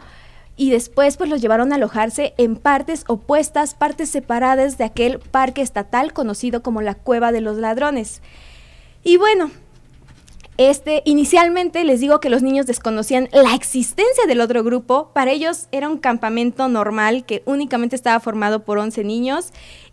y 0.56 0.70
después 0.70 1.16
pues 1.16 1.30
los 1.30 1.40
llevaron 1.40 1.72
a 1.72 1.76
alojarse 1.76 2.34
en 2.36 2.56
partes 2.56 3.04
opuestas, 3.08 3.74
partes 3.74 4.10
separadas 4.10 4.78
de 4.78 4.84
aquel 4.84 5.18
parque 5.18 5.62
estatal 5.62 6.12
conocido 6.12 6.62
como 6.62 6.82
la 6.82 6.94
Cueva 6.94 7.32
de 7.32 7.40
los 7.40 7.56
Ladrones. 7.56 8.22
Y 9.02 9.16
bueno, 9.16 9.50
este, 10.58 11.02
inicialmente 11.06 11.82
les 11.84 12.00
digo 12.00 12.20
que 12.20 12.28
los 12.28 12.42
niños 12.42 12.66
desconocían 12.66 13.28
la 13.32 13.54
existencia 13.54 14.26
del 14.26 14.40
otro 14.40 14.62
grupo. 14.62 15.10
Para 15.14 15.32
ellos 15.32 15.66
era 15.72 15.88
un 15.88 15.98
campamento 15.98 16.68
normal 16.68 17.24
que 17.24 17.42
únicamente 17.46 17.96
estaba 17.96 18.20
formado 18.20 18.64
por 18.64 18.78
11 18.78 19.02
niños 19.02 19.52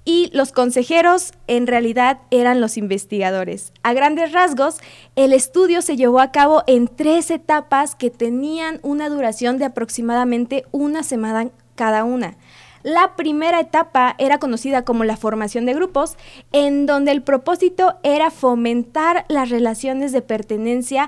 y 0.10 0.32
los 0.34 0.52
consejeros 0.52 1.34
en 1.46 1.68
realidad 1.68 2.18
eran 2.32 2.62
los 2.62 2.78
investigadores. 2.78 3.74
A 3.84 3.94
grandes 3.94 4.32
rasgos, 4.32 4.80
el 5.16 5.34
estudio 5.34 5.84
se 5.84 5.98
llevó 5.98 6.20
a 6.20 6.32
cabo 6.32 6.64
en 6.66 6.88
tres 6.88 7.30
etapas 7.30 7.94
que 7.94 8.10
tenían 8.10 8.80
una 8.82 9.08
duración 9.08 9.60
de 9.60 9.66
aproximadamente 9.66 10.66
una 10.72 11.04
semana 11.04 11.52
cada 11.76 12.06
una. 12.06 12.38
La 12.82 13.16
primera 13.18 13.60
etapa 13.60 14.16
era 14.18 14.40
conocida 14.40 14.84
como 14.84 15.04
la 15.04 15.16
formación 15.16 15.68
de 15.68 15.76
grupos, 15.76 16.18
en 16.54 16.88
donde 16.88 17.12
el 17.12 17.22
propósito 17.22 18.00
era 18.02 18.32
fomentar 18.32 19.26
las 19.30 19.52
relaciones 19.52 20.12
de 20.12 20.24
pertenencia 20.24 21.08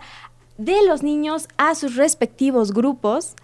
de 0.59 0.77
los 0.85 1.01
niños 1.01 1.47
a 1.57 1.73
sus 1.73 1.95
respectivos 1.95 2.71
grupos 2.71 3.35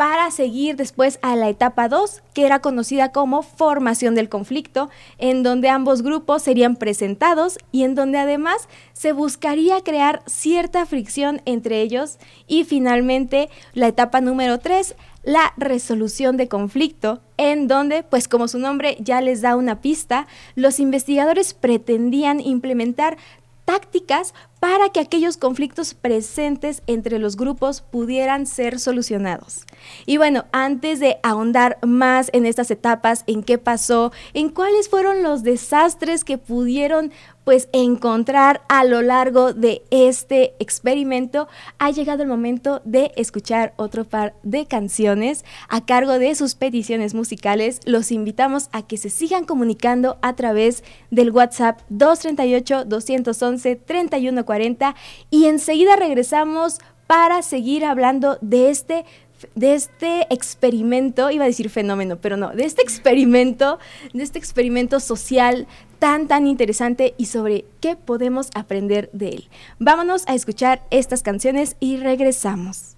para 0.00 0.30
seguir 0.30 0.76
después 0.76 1.18
a 1.20 1.36
la 1.36 1.50
etapa 1.50 1.86
2, 1.90 2.22
que 2.32 2.46
era 2.46 2.60
conocida 2.60 3.12
como 3.12 3.42
formación 3.42 4.14
del 4.14 4.30
conflicto, 4.30 4.88
en 5.18 5.42
donde 5.42 5.68
ambos 5.68 6.00
grupos 6.00 6.42
serían 6.42 6.76
presentados 6.76 7.58
y 7.70 7.82
en 7.82 7.94
donde 7.94 8.16
además 8.16 8.66
se 8.94 9.12
buscaría 9.12 9.82
crear 9.82 10.22
cierta 10.24 10.86
fricción 10.86 11.42
entre 11.44 11.82
ellos. 11.82 12.16
Y 12.46 12.64
finalmente 12.64 13.50
la 13.74 13.88
etapa 13.88 14.22
número 14.22 14.58
3, 14.58 14.96
la 15.22 15.52
resolución 15.58 16.38
de 16.38 16.48
conflicto, 16.48 17.20
en 17.36 17.68
donde, 17.68 18.02
pues 18.02 18.26
como 18.26 18.48
su 18.48 18.58
nombre 18.58 18.96
ya 19.00 19.20
les 19.20 19.42
da 19.42 19.54
una 19.54 19.82
pista, 19.82 20.26
los 20.54 20.80
investigadores 20.80 21.52
pretendían 21.52 22.40
implementar 22.40 23.18
tácticas 23.66 24.32
para 24.60 24.90
que 24.90 25.00
aquellos 25.00 25.38
conflictos 25.38 25.94
presentes 25.94 26.82
entre 26.86 27.18
los 27.18 27.36
grupos 27.36 27.80
pudieran 27.80 28.46
ser 28.46 28.78
solucionados. 28.78 29.64
Y 30.04 30.18
bueno, 30.18 30.44
antes 30.52 31.00
de 31.00 31.18
ahondar 31.22 31.78
más 31.82 32.30
en 32.34 32.44
estas 32.44 32.70
etapas, 32.70 33.24
en 33.26 33.42
qué 33.42 33.56
pasó, 33.56 34.12
en 34.34 34.50
cuáles 34.50 34.90
fueron 34.90 35.22
los 35.22 35.42
desastres 35.42 36.24
que 36.24 36.36
pudieron 36.36 37.10
pues 37.44 37.68
encontrar 37.72 38.60
a 38.68 38.84
lo 38.84 39.00
largo 39.00 39.54
de 39.54 39.82
este 39.90 40.54
experimento, 40.58 41.48
ha 41.78 41.90
llegado 41.90 42.22
el 42.22 42.28
momento 42.28 42.82
de 42.84 43.12
escuchar 43.16 43.72
otro 43.76 44.04
par 44.04 44.34
de 44.42 44.66
canciones 44.66 45.44
a 45.68 45.84
cargo 45.84 46.18
de 46.18 46.34
sus 46.34 46.54
peticiones 46.54 47.14
musicales. 47.14 47.80
Los 47.86 48.12
invitamos 48.12 48.68
a 48.72 48.86
que 48.86 48.98
se 48.98 49.08
sigan 49.08 49.46
comunicando 49.46 50.18
a 50.20 50.36
través 50.36 50.84
del 51.10 51.30
WhatsApp 51.30 51.80
238 51.88 52.84
211 52.84 53.76
3140 53.76 54.49
y 55.30 55.46
enseguida 55.46 55.96
regresamos 55.96 56.78
para 57.06 57.42
seguir 57.42 57.84
hablando 57.84 58.38
de 58.40 58.70
este 58.70 59.04
de 59.54 59.74
este 59.74 60.26
experimento, 60.32 61.30
iba 61.30 61.44
a 61.44 61.46
decir 61.46 61.70
fenómeno, 61.70 62.18
pero 62.20 62.36
no, 62.36 62.50
de 62.50 62.64
este 62.64 62.82
experimento, 62.82 63.78
de 64.12 64.22
este 64.22 64.38
experimento 64.38 65.00
social 65.00 65.66
tan, 65.98 66.28
tan 66.28 66.46
interesante 66.46 67.14
y 67.16 67.26
sobre 67.26 67.64
qué 67.80 67.96
podemos 67.96 68.50
aprender 68.54 69.08
de 69.12 69.28
él. 69.30 69.48
Vámonos 69.78 70.24
a 70.28 70.34
escuchar 70.34 70.82
estas 70.90 71.22
canciones 71.22 71.76
y 71.80 71.96
regresamos. 71.96 72.96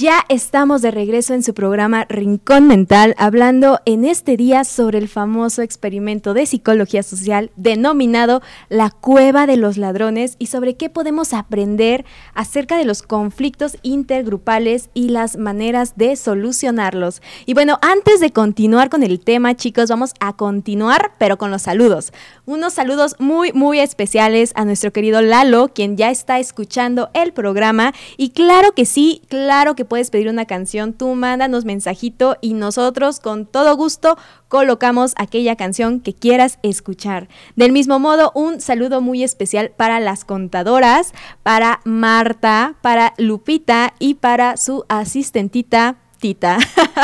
Ya 0.00 0.24
estamos 0.30 0.80
de 0.80 0.90
regreso 0.90 1.34
en 1.34 1.42
su 1.42 1.52
programa 1.52 2.06
Rincón 2.08 2.66
Mental, 2.66 3.14
hablando 3.18 3.80
en 3.84 4.06
este 4.06 4.38
día 4.38 4.64
sobre 4.64 4.96
el 4.96 5.08
famoso 5.08 5.60
experimento 5.60 6.32
de 6.32 6.46
psicología 6.46 7.02
social 7.02 7.50
denominado 7.56 8.40
La 8.70 8.88
Cueva 8.88 9.46
de 9.46 9.58
los 9.58 9.76
Ladrones 9.76 10.36
y 10.38 10.46
sobre 10.46 10.74
qué 10.74 10.88
podemos 10.88 11.34
aprender 11.34 12.06
acerca 12.32 12.78
de 12.78 12.86
los 12.86 13.02
conflictos 13.02 13.76
intergrupales 13.82 14.88
y 14.94 15.10
las 15.10 15.36
maneras 15.36 15.92
de 15.96 16.16
solucionarlos. 16.16 17.20
Y 17.44 17.52
bueno, 17.52 17.78
antes 17.82 18.20
de 18.20 18.32
continuar 18.32 18.88
con 18.88 19.02
el 19.02 19.20
tema, 19.20 19.54
chicos, 19.54 19.90
vamos 19.90 20.14
a 20.18 20.34
continuar, 20.34 21.12
pero 21.18 21.36
con 21.36 21.50
los 21.50 21.60
saludos. 21.60 22.14
Unos 22.46 22.72
saludos 22.72 23.16
muy, 23.18 23.52
muy 23.52 23.80
especiales 23.80 24.52
a 24.54 24.64
nuestro 24.64 24.94
querido 24.94 25.20
Lalo, 25.20 25.68
quien 25.74 25.98
ya 25.98 26.08
está 26.08 26.38
escuchando 26.38 27.10
el 27.12 27.34
programa. 27.34 27.92
Y 28.16 28.30
claro 28.30 28.72
que 28.72 28.86
sí, 28.86 29.20
claro 29.28 29.76
que 29.76 29.89
puedes 29.90 30.10
pedir 30.10 30.28
una 30.28 30.46
canción, 30.46 30.92
tú 30.94 31.14
mándanos 31.16 31.66
mensajito 31.66 32.38
y 32.40 32.54
nosotros 32.54 33.18
con 33.18 33.44
todo 33.44 33.76
gusto 33.76 34.16
colocamos 34.48 35.14
aquella 35.16 35.56
canción 35.56 36.00
que 36.00 36.14
quieras 36.14 36.60
escuchar. 36.62 37.28
Del 37.56 37.72
mismo 37.72 37.98
modo, 37.98 38.30
un 38.36 38.60
saludo 38.60 39.00
muy 39.00 39.24
especial 39.24 39.72
para 39.76 39.98
las 39.98 40.24
contadoras, 40.24 41.12
para 41.42 41.80
Marta, 41.84 42.76
para 42.82 43.14
Lupita 43.18 43.94
y 43.98 44.14
para 44.14 44.56
su 44.56 44.84
asistentita 44.88 45.96
Tita. 46.20 46.58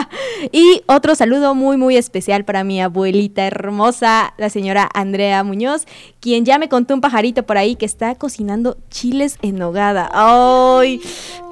y 0.52 0.82
otro 0.86 1.14
saludo 1.14 1.54
muy, 1.54 1.76
muy 1.76 1.96
especial 1.96 2.44
para 2.44 2.64
mi 2.64 2.80
abuelita 2.80 3.46
hermosa, 3.46 4.34
la 4.36 4.50
señora 4.50 4.88
Andrea 4.94 5.42
Muñoz, 5.42 5.86
quien 6.20 6.44
ya 6.44 6.58
me 6.58 6.68
contó 6.68 6.94
un 6.94 7.00
pajarito 7.00 7.44
por 7.44 7.56
ahí 7.56 7.76
que 7.76 7.86
está 7.86 8.14
cocinando 8.14 8.76
chiles 8.90 9.38
en 9.42 9.56
nogada. 9.56 10.10
¡Ay! 10.12 11.00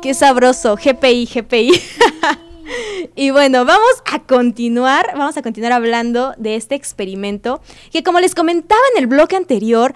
¡Qué 0.03 0.15
sabroso! 0.15 0.77
GPI, 0.77 1.27
GPI. 1.27 1.73
Y 3.15 3.31
bueno, 3.31 3.65
vamos 3.65 4.03
a 4.11 4.21
continuar, 4.21 5.13
vamos 5.17 5.37
a 5.37 5.43
continuar 5.43 5.73
hablando 5.73 6.35
de 6.39 6.57
este 6.57 6.75
experimento 6.75 7.61
que 7.93 8.03
como 8.03 8.21
les 8.21 8.35
comentaba 8.35 8.81
en 8.95 9.03
el 9.03 9.07
bloque 9.07 9.37
anterior, 9.37 9.95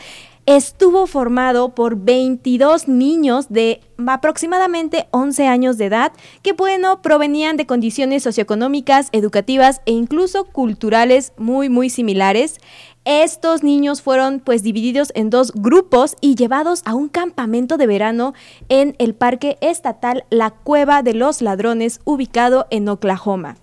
estuvo 0.49 1.07
formado 1.07 1.75
por 1.75 1.97
22 1.97 2.89
niños 2.89 3.51
de 3.51 3.83
aproximadamente 4.07 5.07
11 5.11 5.47
años 5.47 5.77
de 5.77 5.85
edad 5.85 6.13
que, 6.41 6.55
bueno, 6.55 7.03
provenían 7.03 7.59
de 7.59 7.67
condiciones 7.67 8.23
socioeconómicas, 8.23 9.11
educativas 9.13 9.83
e 9.85 9.93
incluso 9.93 10.45
culturales 10.47 11.35
muy, 11.37 11.69
muy 11.69 11.91
similares. 11.91 12.61
Estos 13.05 13.63
niños 13.63 14.01
fueron 14.01 14.41
pues 14.41 14.63
divididos 14.63 15.13
en 15.15 15.29
dos 15.29 15.53
grupos 15.53 16.17
y 16.23 16.35
llevados 16.35 16.81
a 16.87 16.95
un 16.95 17.11
campamento 17.11 17.77
de 17.77 17.87
verano 17.87 18.33
en 18.71 18.97
el 18.99 19.15
Parque 19.15 19.59
Estatal 19.61 20.25
La 20.31 20.49
Cueva 20.51 21.03
de 21.03 21.13
los 21.13 21.43
Ladrones 21.43 22.01
ubicado 22.05 22.67
en 22.71 22.89
Oklahoma. 22.89 23.57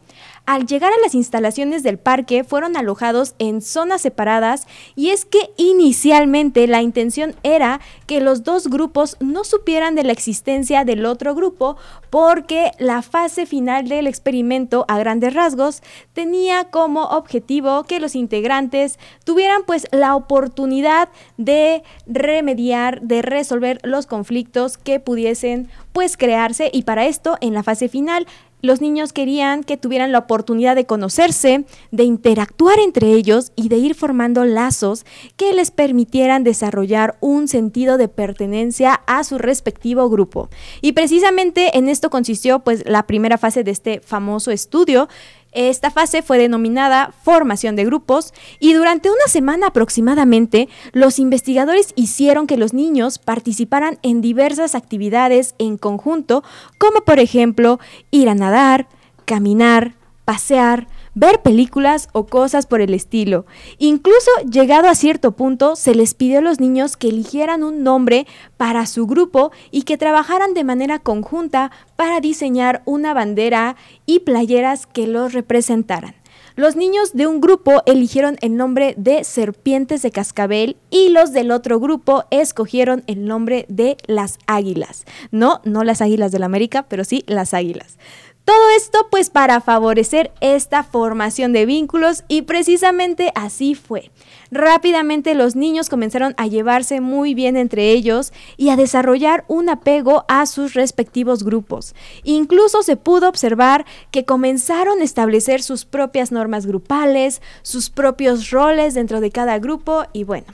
Al 0.46 0.68
llegar 0.68 0.94
a 0.94 1.02
las 1.04 1.16
instalaciones 1.16 1.82
del 1.82 1.98
parque 1.98 2.44
fueron 2.44 2.78
alojados 2.78 3.34
en 3.40 3.62
zonas 3.62 4.02
separadas 4.02 4.68
y 4.96 5.10
es 5.10 5.26
que 5.26 5.50
inicialmente 5.58 6.68
la 6.68 6.84
intención 6.84 7.36
era 7.42 7.82
que 8.06 8.22
los 8.22 8.44
dos 8.44 8.68
grupos 8.68 9.18
no 9.20 9.44
supieran 9.44 9.96
de 9.96 10.04
la 10.04 10.12
existencia 10.12 10.86
del 10.86 11.06
otro 11.06 11.34
grupo 11.34 11.78
porque 12.12 12.72
la 12.78 13.02
fase 13.02 13.46
final 13.46 13.88
del 13.88 14.06
experimento 14.06 14.86
a 14.88 15.00
grandes 15.00 15.34
rasgos 15.34 15.82
tenía 16.14 16.66
como 16.66 17.06
objetivo 17.06 17.84
que 17.84 18.00
los 18.00 18.16
integrantes 18.16 19.00
tuvieran 19.24 19.64
pues 19.66 19.88
la 19.92 20.16
oportunidad 20.16 21.10
de 21.38 21.84
remediar, 22.06 23.02
de 23.02 23.22
resolver 23.22 23.80
los 23.84 24.06
conflictos 24.06 24.78
que 24.78 25.00
pudiesen 25.00 25.70
pues 25.92 26.18
crearse 26.18 26.70
y 26.72 26.84
para 26.84 27.06
esto 27.06 27.38
en 27.42 27.54
la 27.54 27.64
fase 27.64 27.90
final 27.90 28.28
los 28.62 28.82
niños 28.82 29.14
querían 29.14 29.64
que 29.64 29.78
tuvieran 29.78 30.12
la 30.12 30.20
oportunidad 30.20 30.76
de 30.76 30.86
conocerse, 30.86 31.66
de 31.92 32.04
interactuar 32.04 32.80
entre 32.80 33.14
ellos 33.14 33.52
y 33.56 33.70
de 33.70 33.78
ir 33.78 33.96
formando 33.96 34.44
lazos 34.46 35.06
que 35.38 35.54
les 35.54 35.72
permitieran 35.72 36.44
desarrollar 36.44 37.18
un 37.20 37.48
sentido 37.48 37.98
de 37.98 38.08
pertenencia 38.08 39.02
a 39.06 39.24
su 39.24 39.38
respectivo 39.38 40.10
grupo. 40.10 40.50
Y 40.82 40.94
precisamente 40.94 41.78
en 41.78 41.90
esto 41.90 42.10
consistió 42.10 42.60
pues 42.60 42.84
la 42.86 43.04
primera 43.04 43.38
fase 43.38 43.64
de 43.64 43.72
este 43.72 44.00
famoso 44.00 44.52
estudio 44.52 45.08
esta 45.56 45.90
fase 45.90 46.22
fue 46.22 46.38
denominada 46.38 47.14
formación 47.24 47.76
de 47.76 47.86
grupos 47.86 48.34
y 48.60 48.74
durante 48.74 49.10
una 49.10 49.28
semana 49.28 49.68
aproximadamente 49.68 50.68
los 50.92 51.18
investigadores 51.18 51.94
hicieron 51.96 52.46
que 52.46 52.58
los 52.58 52.74
niños 52.74 53.18
participaran 53.18 53.98
en 54.04 54.22
diversas 54.22 54.76
actividades 54.76 55.56
en 55.58 55.78
conjunto, 55.78 56.44
como 56.78 57.02
por 57.02 57.20
ejemplo 57.20 57.80
ir 58.12 58.30
a 58.30 58.36
nadar, 58.36 58.88
caminar, 59.26 59.94
pasear, 60.26 60.88
ver 61.16 61.42
películas 61.42 62.10
o 62.12 62.28
cosas 62.28 62.68
por 62.68 62.82
el 62.82 62.94
estilo. 62.94 63.46
Incluso 63.80 64.30
llegado 64.50 64.88
a 64.88 64.96
cierto 64.96 65.32
punto, 65.32 65.76
se 65.76 65.96
les 65.96 66.14
pidió 66.14 66.40
a 66.40 66.42
los 66.42 66.60
niños 66.60 66.98
que 66.98 67.10
eligieran 67.10 67.64
un 67.64 67.84
nombre 67.84 68.28
para 68.58 68.86
su 68.86 69.08
grupo 69.08 69.52
y 69.72 69.84
que 69.84 69.98
trabajaran 69.98 70.54
de 70.54 70.64
manera 70.64 71.00
conjunta 71.00 71.72
para 71.96 72.20
diseñar 72.20 72.84
una 72.86 73.14
bandera 73.14 73.76
y 74.06 74.20
playeras 74.20 74.86
que 74.86 75.08
los 75.08 75.34
representaran. 75.34 76.14
Los 76.58 76.78
niños 76.78 77.12
de 77.12 77.28
un 77.28 77.42
grupo 77.42 77.84
eligieron 77.86 78.38
el 78.40 78.56
nombre 78.56 78.94
de 78.98 79.26
serpientes 79.26 80.02
de 80.02 80.12
cascabel 80.12 80.78
y 80.90 81.10
los 81.10 81.34
del 81.34 81.52
otro 81.52 81.82
grupo 81.82 82.24
escogieron 82.32 83.04
el 83.08 83.26
nombre 83.26 83.66
de 83.68 83.98
las 84.08 84.38
águilas. 84.48 85.04
No, 85.32 85.60
no 85.66 85.84
las 85.84 86.02
águilas 86.02 86.32
del 86.32 86.40
la 86.42 86.46
América, 86.46 86.86
pero 86.88 87.04
sí 87.04 87.26
las 87.28 87.54
águilas. 87.54 87.98
Todo 88.46 88.70
esto 88.78 89.08
pues 89.10 89.32
para 89.32 89.60
favorecer 89.60 90.32
esta 90.40 90.84
formación 90.84 91.52
de 91.52 91.66
vínculos 91.66 92.24
y 92.28 92.44
precisamente 92.44 93.32
así 93.34 93.74
fue. 93.74 94.12
Rápidamente 94.52 95.34
los 95.34 95.56
niños 95.56 95.90
comenzaron 95.90 96.36
a 96.38 96.46
llevarse 96.46 97.02
muy 97.02 97.34
bien 97.34 97.58
entre 97.58 97.92
ellos 97.92 98.34
y 98.56 98.70
a 98.70 98.76
desarrollar 98.76 99.46
un 99.48 99.68
apego 99.70 100.26
a 100.28 100.46
sus 100.46 100.76
respectivos 100.76 101.44
grupos. 101.44 101.96
Incluso 102.24 102.84
se 102.84 102.98
pudo 102.98 103.28
observar 103.28 103.84
que 104.12 104.26
comenzaron 104.26 105.02
a 105.02 105.04
establecer 105.04 105.64
sus 105.64 105.86
propias 105.86 106.32
normas 106.32 106.68
grupales, 106.68 107.42
sus 107.64 107.90
propios 107.90 108.52
roles 108.52 108.94
dentro 108.94 109.22
de 109.22 109.32
cada 109.32 109.58
grupo 109.58 110.06
y 110.14 110.24
bueno, 110.24 110.46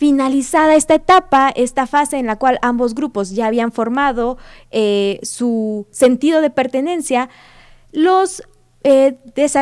Finalizada 0.00 0.76
esta 0.76 0.94
etapa, 0.94 1.50
esta 1.54 1.86
fase 1.86 2.16
en 2.16 2.24
la 2.24 2.36
cual 2.36 2.58
ambos 2.62 2.94
grupos 2.94 3.32
ya 3.32 3.44
habían 3.44 3.70
formado 3.70 4.38
eh, 4.70 5.20
su 5.22 5.86
sentido 5.90 6.40
de 6.40 6.48
pertenencia, 6.48 7.28
eh, 7.92 9.18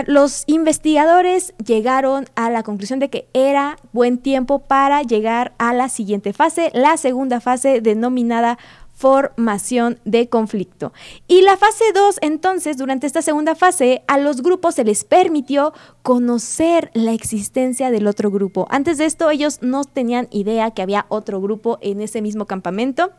los 0.06 0.44
investigadores 0.46 1.54
llegaron 1.56 2.26
a 2.36 2.50
la 2.50 2.62
conclusión 2.62 3.00
de 3.00 3.10
que 3.10 3.26
era 3.32 3.78
buen 3.92 4.18
tiempo 4.18 4.60
para 4.60 5.02
llegar 5.02 5.54
a 5.58 5.74
la 5.74 5.88
siguiente 5.88 6.32
fase, 6.32 6.70
la 6.72 6.96
segunda 6.98 7.40
fase 7.40 7.80
denominada 7.80 8.58
formación 8.98 10.00
de 10.04 10.28
conflicto. 10.28 10.92
Y 11.28 11.42
la 11.42 11.56
fase 11.56 11.84
2, 11.94 12.16
entonces, 12.20 12.76
durante 12.76 13.06
esta 13.06 13.22
segunda 13.22 13.54
fase, 13.54 14.02
a 14.08 14.18
los 14.18 14.42
grupos 14.42 14.74
se 14.74 14.84
les 14.84 15.04
permitió 15.04 15.72
conocer 16.02 16.90
la 16.94 17.12
existencia 17.12 17.92
del 17.92 18.08
otro 18.08 18.32
grupo. 18.32 18.66
Antes 18.70 18.98
de 18.98 19.04
esto, 19.04 19.30
ellos 19.30 19.60
no 19.62 19.84
tenían 19.84 20.26
idea 20.32 20.72
que 20.72 20.82
había 20.82 21.06
otro 21.10 21.40
grupo 21.40 21.78
en 21.80 22.00
ese 22.00 22.20
mismo 22.22 22.46
campamento. 22.46 23.12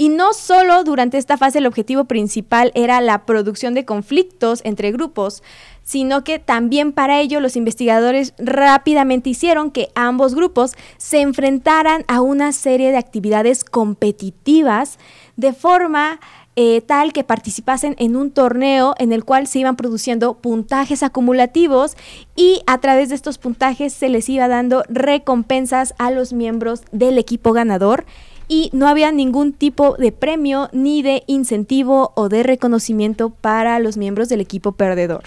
Y 0.00 0.10
no 0.10 0.32
solo 0.32 0.84
durante 0.84 1.18
esta 1.18 1.36
fase 1.36 1.58
el 1.58 1.66
objetivo 1.66 2.04
principal 2.04 2.70
era 2.76 3.00
la 3.00 3.26
producción 3.26 3.74
de 3.74 3.84
conflictos 3.84 4.60
entre 4.64 4.92
grupos, 4.92 5.42
sino 5.82 6.22
que 6.22 6.38
también 6.38 6.92
para 6.92 7.20
ello 7.20 7.40
los 7.40 7.56
investigadores 7.56 8.32
rápidamente 8.38 9.30
hicieron 9.30 9.72
que 9.72 9.88
ambos 9.96 10.36
grupos 10.36 10.76
se 10.98 11.20
enfrentaran 11.20 12.04
a 12.06 12.20
una 12.20 12.52
serie 12.52 12.92
de 12.92 12.96
actividades 12.96 13.64
competitivas 13.64 15.00
de 15.34 15.52
forma 15.52 16.20
eh, 16.54 16.80
tal 16.80 17.12
que 17.12 17.24
participasen 17.24 17.96
en 17.98 18.14
un 18.14 18.30
torneo 18.30 18.94
en 18.98 19.12
el 19.12 19.24
cual 19.24 19.48
se 19.48 19.58
iban 19.58 19.74
produciendo 19.74 20.34
puntajes 20.34 21.02
acumulativos 21.02 21.96
y 22.36 22.62
a 22.68 22.78
través 22.78 23.08
de 23.08 23.16
estos 23.16 23.38
puntajes 23.38 23.92
se 23.92 24.08
les 24.08 24.28
iba 24.28 24.46
dando 24.46 24.84
recompensas 24.88 25.94
a 25.98 26.12
los 26.12 26.32
miembros 26.32 26.82
del 26.92 27.18
equipo 27.18 27.52
ganador 27.52 28.06
y 28.48 28.70
no 28.72 28.88
había 28.88 29.12
ningún 29.12 29.52
tipo 29.52 29.96
de 29.96 30.10
premio 30.10 30.68
ni 30.72 31.02
de 31.02 31.22
incentivo 31.26 32.12
o 32.16 32.28
de 32.28 32.42
reconocimiento 32.42 33.30
para 33.30 33.78
los 33.78 33.96
miembros 33.96 34.28
del 34.28 34.40
equipo 34.40 34.72
perdedor. 34.72 35.24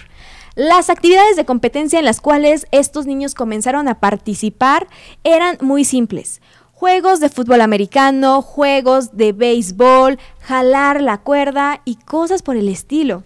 Las 0.54 0.90
actividades 0.90 1.36
de 1.36 1.46
competencia 1.46 1.98
en 1.98 2.04
las 2.04 2.20
cuales 2.20 2.66
estos 2.72 3.06
niños 3.06 3.34
comenzaron 3.34 3.88
a 3.88 4.00
participar 4.00 4.86
eran 5.24 5.56
muy 5.62 5.84
simples. 5.84 6.42
Juegos 6.74 7.20
de 7.20 7.30
fútbol 7.30 7.62
americano, 7.62 8.42
juegos 8.42 9.16
de 9.16 9.32
béisbol, 9.32 10.18
jalar 10.40 11.00
la 11.00 11.18
cuerda 11.18 11.80
y 11.84 11.94
cosas 11.94 12.42
por 12.42 12.56
el 12.56 12.68
estilo. 12.68 13.22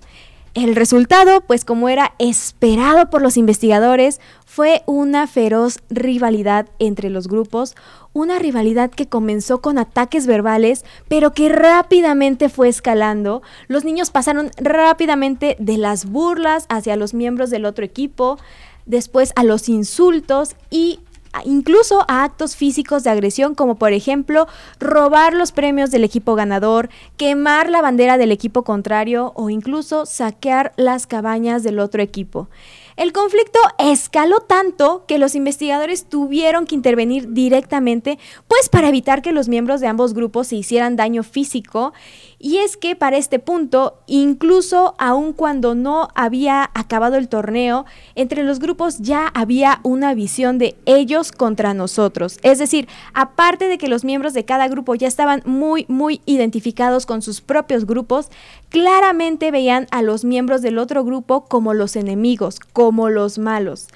El 0.57 0.77
resultado, 0.77 1.43
pues 1.43 1.65
como 1.65 1.89
era 1.89 2.15
esperado 2.19 3.11
por 3.11 3.23
los 3.23 3.37
investigadores, 3.37 4.21
fue 4.47 4.83
una 4.87 5.27
feroz 5.27 5.81
rivalidad 5.91 6.67
entre 6.79 7.11
los 7.11 7.29
grupos, 7.29 7.75
una 8.17 8.39
rivalidad 8.39 8.91
que 8.91 9.09
comenzó 9.09 9.61
con 9.61 9.77
ataques 9.77 10.27
verbales, 10.27 10.87
pero 11.07 11.35
que 11.35 11.51
rápidamente 11.51 12.49
fue 12.49 12.69
escalando. 12.69 13.43
Los 13.69 13.85
niños 13.85 14.11
pasaron 14.11 14.51
rápidamente 14.57 15.55
de 15.59 15.77
las 15.77 16.07
burlas 16.07 16.65
hacia 16.71 16.97
los 16.97 17.13
miembros 17.13 17.51
del 17.51 17.67
otro 17.67 17.85
equipo, 17.85 18.39
después 18.87 19.35
a 19.37 19.45
los 19.45 19.69
insultos 19.69 20.57
y 20.71 21.01
incluso 21.45 22.07
a 22.09 22.25
actos 22.25 22.57
físicos 22.57 23.05
de 23.05 23.11
agresión 23.11 23.55
como 23.55 23.75
por 23.75 23.93
ejemplo 23.93 24.49
robar 24.81 25.35
los 25.35 25.53
premios 25.53 25.91
del 25.91 26.03
equipo 26.03 26.35
ganador, 26.35 26.89
quemar 27.19 27.69
la 27.69 27.83
bandera 27.83 28.17
del 28.17 28.33
equipo 28.33 28.63
contrario 28.63 29.33
o 29.35 29.51
incluso 29.51 30.07
saquear 30.07 30.73
las 30.79 31.07
cabañas 31.07 31.63
del 31.63 31.81
otro 31.81 32.01
equipo. 32.01 32.49
El 32.97 33.13
conflicto 33.13 33.59
escaló 33.79 34.41
tanto 34.41 35.05
que 35.07 35.19
los 35.19 35.35
investigadores 35.35 36.07
tuvieron 36.07 36.65
que 36.65 36.75
intervenir 36.75 37.35
directamente, 37.35 38.19
pues 38.49 38.71
para 38.71 38.89
evitar 38.89 39.21
que 39.21 39.33
los 39.33 39.49
miembros 39.49 39.83
de 39.83 39.87
ambos 39.87 40.15
grupos 40.15 40.47
se 40.47 40.57
hicieran 40.57 40.97
daño 40.97 41.23
físico. 41.23 41.93
Y 42.39 42.59
es 42.59 42.79
que 42.79 42.97
para 42.97 43.19
este 43.19 43.39
punto, 43.39 43.99
incluso 44.07 44.95
aun 44.99 45.35
cuando 45.35 45.75
no 45.75 46.09
había 46.15 46.71
acabado 46.73 47.17
el 47.17 47.29
torneo, 47.29 47.85
entre 48.15 48.45
los 48.45 48.61
grupos 48.61 48.99
ya 48.99 49.29
había 49.29 49.81
una 49.83 50.15
visión 50.15 50.57
de 50.57 50.75
ellos 50.87 51.33
contra 51.33 51.75
nosotros. 51.75 52.39
Es 52.43 52.59
decir, 52.59 52.89
aparte 53.13 53.69
de 53.69 53.77
que 53.77 53.89
los 53.89 54.05
miembros 54.05 54.33
de 54.33 54.47
cada 54.47 54.69
grupo 54.69 54.95
ya 54.95 55.09
estaban 55.09 55.43
muy, 55.45 55.85
muy 55.89 56.23
identificados 56.25 57.05
con 57.05 57.21
sus 57.21 57.43
propios 57.43 57.85
grupos, 57.85 58.31
claramente 58.69 59.51
veían 59.51 59.87
a 59.91 60.03
los 60.03 60.25
miembros 60.25 60.63
del 60.63 60.79
otro 60.79 61.05
grupo 61.05 61.45
como 61.45 61.75
los 61.75 61.97
enemigos, 61.97 62.61
como 62.61 63.09
los 63.09 63.39
malos. 63.39 63.89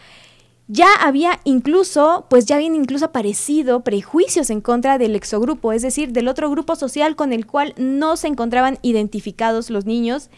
Ya 0.73 0.95
había 1.01 1.41
incluso, 1.43 2.27
pues 2.31 2.47
ya 2.47 2.55
habían 2.55 2.77
incluso 2.77 3.07
aparecido 3.07 3.81
prejuicios 3.81 4.51
en 4.51 4.61
contra 4.61 4.99
del 4.99 5.17
exogrupo, 5.17 5.73
es 5.73 5.83
decir, 5.83 6.13
del 6.13 6.29
otro 6.29 6.49
grupo 6.49 6.77
social 6.77 7.17
con 7.17 7.33
el 7.33 7.45
cual 7.45 7.75
no 7.77 8.17
se 8.17 8.29
encontraban 8.29 8.79
identificados 8.83 9.69
los 9.69 9.85
niños. 9.85 10.31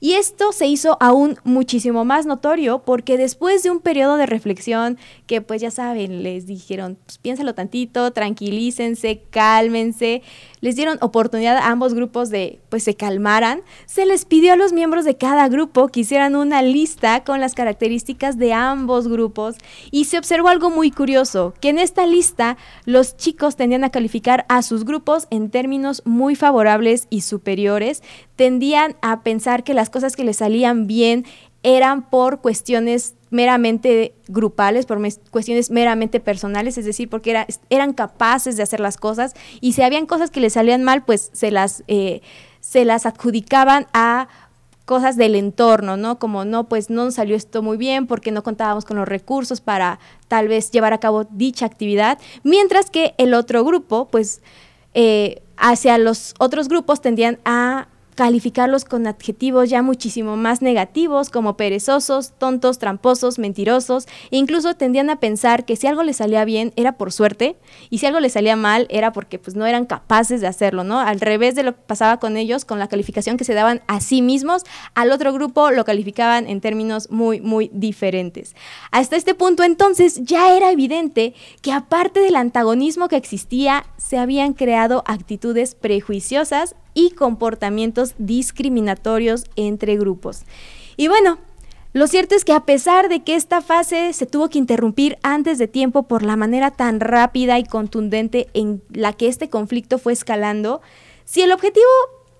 Y 0.00 0.12
esto 0.14 0.52
se 0.52 0.66
hizo 0.66 0.96
aún 1.00 1.38
muchísimo 1.44 2.04
más 2.04 2.26
notorio 2.26 2.82
porque 2.84 3.16
después 3.16 3.62
de 3.62 3.70
un 3.70 3.80
periodo 3.80 4.16
de 4.16 4.26
reflexión 4.26 4.98
que 5.26 5.40
pues 5.40 5.60
ya 5.60 5.70
saben, 5.70 6.22
les 6.22 6.46
dijeron, 6.46 6.98
pues 7.04 7.18
piénsalo 7.18 7.54
tantito, 7.54 8.10
tranquilícense, 8.12 9.22
cálmense, 9.30 10.22
les 10.60 10.76
dieron 10.76 10.98
oportunidad 11.00 11.56
a 11.56 11.68
ambos 11.68 11.94
grupos 11.94 12.30
de 12.30 12.60
pues 12.68 12.82
se 12.82 12.94
calmaran, 12.94 13.62
se 13.86 14.06
les 14.06 14.24
pidió 14.24 14.52
a 14.52 14.56
los 14.56 14.72
miembros 14.72 15.04
de 15.04 15.16
cada 15.16 15.48
grupo 15.48 15.88
que 15.88 16.00
hicieran 16.00 16.36
una 16.36 16.62
lista 16.62 17.24
con 17.24 17.40
las 17.40 17.54
características 17.54 18.38
de 18.38 18.52
ambos 18.52 19.08
grupos 19.08 19.56
y 19.90 20.06
se 20.06 20.18
observó 20.18 20.48
algo 20.48 20.70
muy 20.70 20.90
curioso, 20.90 21.54
que 21.60 21.70
en 21.70 21.78
esta 21.78 22.06
lista 22.06 22.56
los 22.84 23.16
chicos 23.16 23.56
tendían 23.56 23.84
a 23.84 23.90
calificar 23.90 24.46
a 24.48 24.62
sus 24.62 24.84
grupos 24.84 25.26
en 25.30 25.50
términos 25.50 26.02
muy 26.04 26.34
favorables 26.36 27.06
y 27.10 27.22
superiores, 27.22 28.02
tendían 28.36 28.96
a 29.02 29.22
pensar 29.22 29.64
que 29.64 29.74
las 29.74 29.90
cosas 29.90 30.14
que 30.14 30.24
les 30.24 30.36
salían 30.36 30.86
bien 30.86 31.24
eran 31.62 32.08
por 32.08 32.40
cuestiones 32.40 33.14
meramente 33.30 34.14
grupales, 34.28 34.86
por 34.86 35.00
cuestiones 35.30 35.70
meramente 35.70 36.20
personales, 36.20 36.78
es 36.78 36.84
decir, 36.84 37.10
porque 37.10 37.44
eran 37.70 37.92
capaces 37.92 38.56
de 38.56 38.62
hacer 38.62 38.78
las 38.78 38.96
cosas 38.96 39.34
y 39.60 39.72
si 39.72 39.82
habían 39.82 40.06
cosas 40.06 40.30
que 40.30 40.40
les 40.40 40.52
salían 40.52 40.84
mal, 40.84 41.04
pues 41.04 41.30
se 41.32 41.50
las, 41.50 41.82
eh, 41.88 42.20
se 42.60 42.84
las 42.84 43.04
adjudicaban 43.04 43.88
a 43.92 44.28
cosas 44.84 45.16
del 45.16 45.34
entorno, 45.34 45.96
¿no? 45.96 46.20
Como 46.20 46.44
no, 46.44 46.68
pues 46.68 46.88
no 46.88 47.10
salió 47.10 47.34
esto 47.34 47.60
muy 47.62 47.76
bien 47.76 48.06
porque 48.06 48.30
no 48.30 48.44
contábamos 48.44 48.84
con 48.84 48.96
los 48.96 49.08
recursos 49.08 49.60
para 49.60 49.98
tal 50.28 50.46
vez 50.46 50.70
llevar 50.70 50.92
a 50.92 51.00
cabo 51.00 51.24
dicha 51.24 51.66
actividad, 51.66 52.18
mientras 52.44 52.90
que 52.90 53.14
el 53.18 53.34
otro 53.34 53.64
grupo, 53.64 54.06
pues 54.06 54.40
eh, 54.94 55.42
hacia 55.56 55.98
los 55.98 56.34
otros 56.38 56.68
grupos 56.68 57.00
tendían 57.00 57.40
a 57.44 57.88
calificarlos 58.16 58.86
con 58.86 59.06
adjetivos 59.06 59.68
ya 59.68 59.82
muchísimo 59.82 60.36
más 60.36 60.62
negativos 60.62 61.28
como 61.28 61.56
perezosos, 61.56 62.32
tontos, 62.38 62.78
tramposos, 62.78 63.38
mentirosos, 63.38 64.06
e 64.30 64.38
incluso 64.38 64.74
tendían 64.74 65.10
a 65.10 65.20
pensar 65.20 65.66
que 65.66 65.76
si 65.76 65.86
algo 65.86 66.02
les 66.02 66.16
salía 66.16 66.44
bien 66.46 66.72
era 66.76 66.96
por 66.96 67.12
suerte 67.12 67.56
y 67.90 67.98
si 67.98 68.06
algo 68.06 68.18
les 68.18 68.32
salía 68.32 68.56
mal 68.56 68.86
era 68.90 69.12
porque 69.12 69.38
pues 69.38 69.54
no 69.54 69.66
eran 69.66 69.84
capaces 69.84 70.40
de 70.40 70.46
hacerlo, 70.46 70.82
¿no? 70.82 70.98
Al 70.98 71.20
revés 71.20 71.54
de 71.54 71.62
lo 71.62 71.74
que 71.74 71.82
pasaba 71.86 72.18
con 72.18 72.38
ellos, 72.38 72.64
con 72.64 72.78
la 72.78 72.88
calificación 72.88 73.36
que 73.36 73.44
se 73.44 73.52
daban 73.52 73.82
a 73.86 74.00
sí 74.00 74.22
mismos, 74.22 74.64
al 74.94 75.12
otro 75.12 75.34
grupo 75.34 75.70
lo 75.70 75.84
calificaban 75.84 76.48
en 76.48 76.62
términos 76.62 77.10
muy, 77.10 77.42
muy 77.42 77.70
diferentes. 77.74 78.56
Hasta 78.92 79.16
este 79.16 79.34
punto 79.34 79.62
entonces 79.62 80.24
ya 80.24 80.56
era 80.56 80.70
evidente 80.70 81.34
que 81.60 81.72
aparte 81.72 82.20
del 82.20 82.36
antagonismo 82.36 83.08
que 83.08 83.16
existía, 83.16 83.84
se 83.98 84.16
habían 84.16 84.54
creado 84.54 85.04
actitudes 85.06 85.74
prejuiciosas 85.74 86.76
y 86.96 87.10
comportamientos 87.10 88.14
discriminatorios 88.18 89.44
entre 89.54 89.96
grupos. 89.96 90.42
Y 90.96 91.06
bueno, 91.06 91.38
lo 91.92 92.08
cierto 92.08 92.34
es 92.34 92.44
que 92.44 92.52
a 92.52 92.64
pesar 92.64 93.08
de 93.08 93.22
que 93.22 93.36
esta 93.36 93.60
fase 93.60 94.12
se 94.12 94.26
tuvo 94.26 94.48
que 94.48 94.58
interrumpir 94.58 95.18
antes 95.22 95.58
de 95.58 95.68
tiempo 95.68 96.02
por 96.04 96.22
la 96.22 96.36
manera 96.36 96.70
tan 96.72 96.98
rápida 96.98 97.58
y 97.58 97.64
contundente 97.64 98.48
en 98.54 98.82
la 98.90 99.12
que 99.12 99.28
este 99.28 99.48
conflicto 99.48 99.98
fue 99.98 100.12
escalando, 100.12 100.80
si 101.24 101.42
el 101.42 101.52
objetivo 101.52 101.86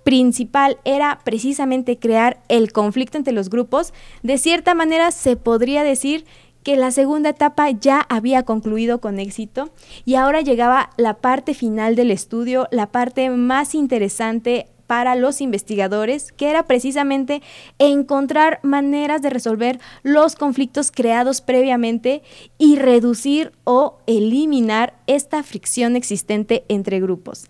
principal 0.05 0.79
era 0.85 1.19
precisamente 1.25 1.99
crear 1.99 2.41
el 2.49 2.73
conflicto 2.73 3.19
entre 3.19 3.33
los 3.33 3.51
grupos, 3.51 3.93
de 4.23 4.39
cierta 4.39 4.73
manera 4.73 5.11
se 5.11 5.37
podría 5.37 5.83
decir 5.83 6.25
que 6.67 6.75
la 6.75 6.91
segunda 6.91 7.29
etapa 7.29 7.71
ya 7.71 8.01
había 8.09 8.43
concluido 8.43 9.01
con 9.01 9.21
éxito 9.21 9.71
y 10.05 10.17
ahora 10.17 10.41
llegaba 10.41 10.91
la 10.97 11.19
parte 11.19 11.55
final 11.55 11.95
del 11.95 12.11
estudio, 12.11 12.67
la 12.73 12.89
parte 12.89 13.31
más 13.31 13.73
interesante 13.77 14.67
para 14.89 15.15
los 15.15 15.41
investigadores, 15.41 16.33
que 16.33 16.51
era 16.51 16.65
precisamente 16.65 17.41
encontrar 17.79 18.59
maneras 18.65 19.23
de 19.23 19.31
resolver 19.31 19.79
los 20.03 20.35
conflictos 20.35 20.91
creados 20.91 21.41
previamente 21.41 22.25
y 22.59 22.75
reducir 22.75 23.53
o 23.63 23.99
eliminar 24.09 24.95
esta 25.07 25.45
fricción 25.45 25.95
existente 25.95 26.65
entre 26.67 26.99
grupos. 26.99 27.47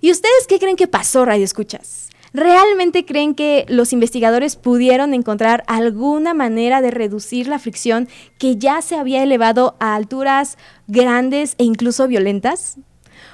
¿Y 0.00 0.10
ustedes 0.10 0.48
qué 0.48 0.58
creen 0.58 0.74
que 0.74 0.88
pasó, 0.88 1.24
Radio 1.24 1.44
Escuchas? 1.44 2.05
¿Realmente 2.36 3.06
creen 3.06 3.34
que 3.34 3.64
los 3.66 3.94
investigadores 3.94 4.56
pudieron 4.56 5.14
encontrar 5.14 5.64
alguna 5.68 6.34
manera 6.34 6.82
de 6.82 6.90
reducir 6.90 7.48
la 7.48 7.58
fricción 7.58 8.08
que 8.36 8.56
ya 8.56 8.82
se 8.82 8.94
había 8.94 9.22
elevado 9.22 9.74
a 9.80 9.94
alturas 9.94 10.58
grandes 10.86 11.54
e 11.56 11.64
incluso 11.64 12.06
violentas? 12.06 12.76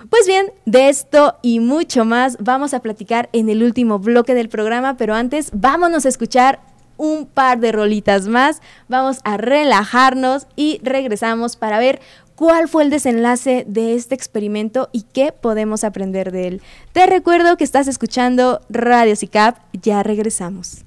Pues 0.08 0.28
bien, 0.28 0.52
de 0.66 0.88
esto 0.88 1.34
y 1.42 1.58
mucho 1.58 2.04
más 2.04 2.36
vamos 2.38 2.74
a 2.74 2.80
platicar 2.80 3.28
en 3.32 3.48
el 3.48 3.64
último 3.64 3.98
bloque 3.98 4.34
del 4.34 4.48
programa, 4.48 4.96
pero 4.96 5.16
antes 5.16 5.50
vámonos 5.52 6.06
a 6.06 6.08
escuchar 6.08 6.60
un 6.96 7.26
par 7.26 7.58
de 7.58 7.72
rolitas 7.72 8.28
más, 8.28 8.62
vamos 8.86 9.18
a 9.24 9.36
relajarnos 9.36 10.46
y 10.54 10.78
regresamos 10.84 11.56
para 11.56 11.80
ver 11.80 12.00
cuál 12.42 12.66
fue 12.66 12.83
el 12.83 12.90
desenlace 12.90 13.64
de 13.68 13.94
este 13.94 14.16
experimento 14.16 14.88
y 14.90 15.02
qué 15.02 15.31
podemos 15.31 15.85
aprender 15.85 16.33
de 16.33 16.48
él. 16.48 16.62
Te 16.90 17.07
recuerdo 17.07 17.57
que 17.57 17.62
estás 17.62 17.87
escuchando 17.87 18.61
Radio 18.68 19.14
CICAP, 19.14 19.59
ya 19.81 20.02
regresamos. 20.02 20.78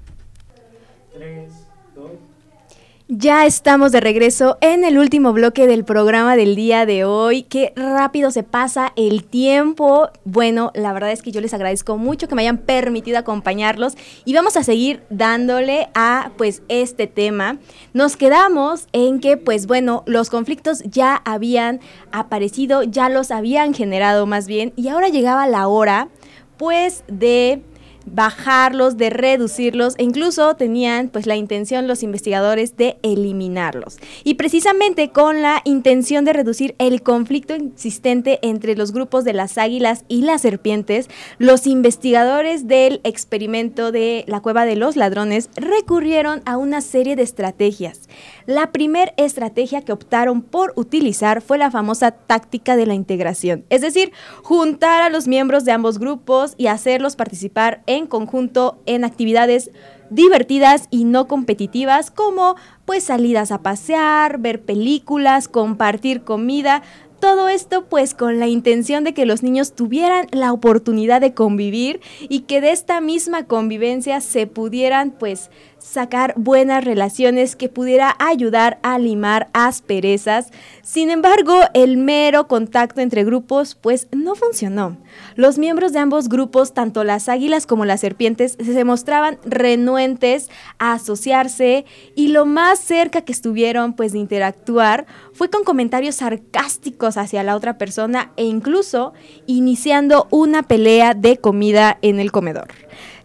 Ya 3.08 3.46
estamos 3.46 3.92
de 3.92 4.00
regreso 4.00 4.58
en 4.62 4.84
el 4.84 4.98
último 4.98 5.32
bloque 5.32 5.68
del 5.68 5.86
programa 5.86 6.36
del 6.36 6.56
día 6.56 6.88
de 6.88 7.06
hoy. 7.06 7.44
Qué 7.44 7.72
rápido 7.76 8.32
se 8.32 8.42
pasa 8.42 8.94
el 8.96 9.24
tiempo. 9.24 10.10
Bueno, 10.24 10.72
la 10.74 10.92
verdad 10.92 11.12
es 11.12 11.22
que 11.22 11.32
yo 11.32 11.40
les 11.40 11.54
agradezco 11.54 11.98
mucho 12.00 12.28
que 12.28 12.34
me 12.34 12.42
hayan 12.42 12.58
permitido 12.58 13.20
acompañarlos 13.20 13.94
y 14.26 14.34
vamos 14.34 14.58
a 14.58 14.64
seguir 14.64 15.04
dándole 15.12 15.88
a 15.94 16.32
pues 16.36 16.64
este 16.68 17.06
tema. 17.06 17.60
Nos 17.94 18.18
quedamos 18.18 18.88
en 18.92 19.20
que 19.20 19.38
pues 19.38 19.68
bueno, 19.68 20.02
los 20.08 20.32
conflictos 20.32 20.82
ya 20.82 21.22
habían 21.26 21.82
aparecido, 22.12 22.82
ya 22.82 23.10
los 23.10 23.30
habían 23.30 23.76
generado 23.76 24.26
más 24.26 24.48
bien 24.48 24.74
y 24.76 24.88
ahora 24.88 25.10
llegaba 25.10 25.46
la 25.46 25.68
hora 25.68 26.10
pues 26.58 27.04
de 27.08 27.62
bajarlos, 28.06 28.98
de 28.98 29.10
reducirlos 29.10 29.96
e 29.98 30.04
incluso 30.04 30.56
tenían 30.56 31.10
pues 31.10 31.26
la 31.26 31.36
intención 31.36 31.88
los 31.88 32.04
investigadores 32.04 32.78
de 32.78 32.98
eliminarlos. 33.02 33.98
Y 34.24 34.36
precisamente 34.36 35.10
con 35.10 35.42
la 35.42 35.62
intención 35.66 36.26
de 36.26 36.34
reducir 36.34 36.76
el 36.78 37.02
conflicto 37.02 37.54
existente 37.54 38.40
entre 38.42 38.76
los 38.76 38.92
grupos 38.92 39.24
de 39.24 39.34
las 39.34 39.58
águilas 39.58 40.06
y 40.08 40.22
las 40.22 40.42
serpientes, 40.42 41.10
los 41.38 41.68
investigadores 41.68 42.68
del 42.68 43.02
experimento 43.04 43.92
de 43.92 44.24
la 44.28 44.42
cueva 44.42 44.66
de 44.66 44.76
los 44.76 44.96
ladrones 44.96 45.50
recurrieron 45.56 46.42
a 46.46 46.58
una 46.58 46.82
serie 46.82 47.16
de 47.16 47.24
estrategias. 47.24 48.10
La 48.46 48.72
primera 48.72 49.14
estrategia 49.18 49.82
que 49.82 49.92
optaron 49.92 50.42
por 50.42 50.74
utilizar 50.76 51.42
fue 51.42 51.58
la 51.58 51.72
famosa 51.72 52.12
táctica 52.12 52.76
de 52.76 52.86
la 52.86 52.94
integración, 52.94 53.66
es 53.70 53.82
decir, 53.82 54.12
juntar 54.44 55.02
a 55.02 55.10
los 55.10 55.28
miembros 55.28 55.66
de 55.66 55.72
ambos 55.72 55.98
grupos 55.98 56.54
y 56.58 56.68
hacerlos 56.68 57.16
participar 57.16 57.82
en 57.88 57.95
conjunto 58.04 58.78
en 58.86 59.06
actividades 59.06 59.72
divertidas 60.10 60.88
y 60.92 61.04
no 61.06 61.28
competitivas 61.28 62.12
como 62.12 62.56
pues 62.86 63.06
salidas 63.06 63.52
a 63.52 63.62
pasear, 63.62 64.38
ver 64.38 64.62
películas, 64.62 65.48
compartir 65.48 66.24
comida, 66.24 66.84
todo 67.20 67.50
esto 67.50 67.86
pues 67.86 68.14
con 68.14 68.40
la 68.40 68.48
intención 68.48 69.04
de 69.04 69.14
que 69.14 69.26
los 69.26 69.42
niños 69.42 69.74
tuvieran 69.74 70.28
la 70.32 70.54
oportunidad 70.54 71.22
de 71.22 71.34
convivir 71.34 72.02
y 72.30 72.42
que 72.42 72.62
de 72.62 72.72
esta 72.72 73.02
misma 73.02 73.46
convivencia 73.46 74.22
se 74.22 74.46
pudieran 74.46 75.12
pues 75.12 75.50
sacar 75.86 76.34
buenas 76.36 76.84
relaciones 76.84 77.56
que 77.56 77.70
pudiera 77.70 78.16
ayudar 78.20 78.80
a 78.82 78.98
limar 78.98 79.50
asperezas. 79.54 80.50
Sin 80.82 81.10
embargo, 81.10 81.60
el 81.74 81.98
mero 81.98 82.48
contacto 82.48 83.02
entre 83.02 83.24
grupos 83.24 83.76
pues 83.76 84.08
no 84.12 84.36
funcionó. 84.36 84.98
Los 85.36 85.58
miembros 85.58 85.94
de 85.94 86.00
ambos 86.00 86.28
grupos, 86.28 86.74
tanto 86.74 87.04
las 87.04 87.30
águilas 87.30 87.68
como 87.68 87.86
las 87.86 88.02
serpientes, 88.02 88.58
se 88.62 88.84
mostraban 88.84 89.38
renuentes 89.46 90.50
a 90.80 90.94
asociarse 90.94 91.86
y 92.16 92.30
lo 92.30 92.46
más 92.46 92.80
cerca 92.80 93.22
que 93.22 93.32
estuvieron 93.32 93.94
pues 93.94 94.12
de 94.12 94.20
interactuar 94.20 95.06
fue 95.34 95.50
con 95.50 95.64
comentarios 95.64 96.16
sarcásticos 96.16 97.16
hacia 97.18 97.44
la 97.44 97.56
otra 97.56 97.78
persona 97.78 98.32
e 98.38 98.44
incluso 98.44 99.14
iniciando 99.46 100.28
una 100.32 100.64
pelea 100.64 101.14
de 101.14 101.38
comida 101.38 102.00
en 102.02 102.20
el 102.20 102.32
comedor. 102.32 102.68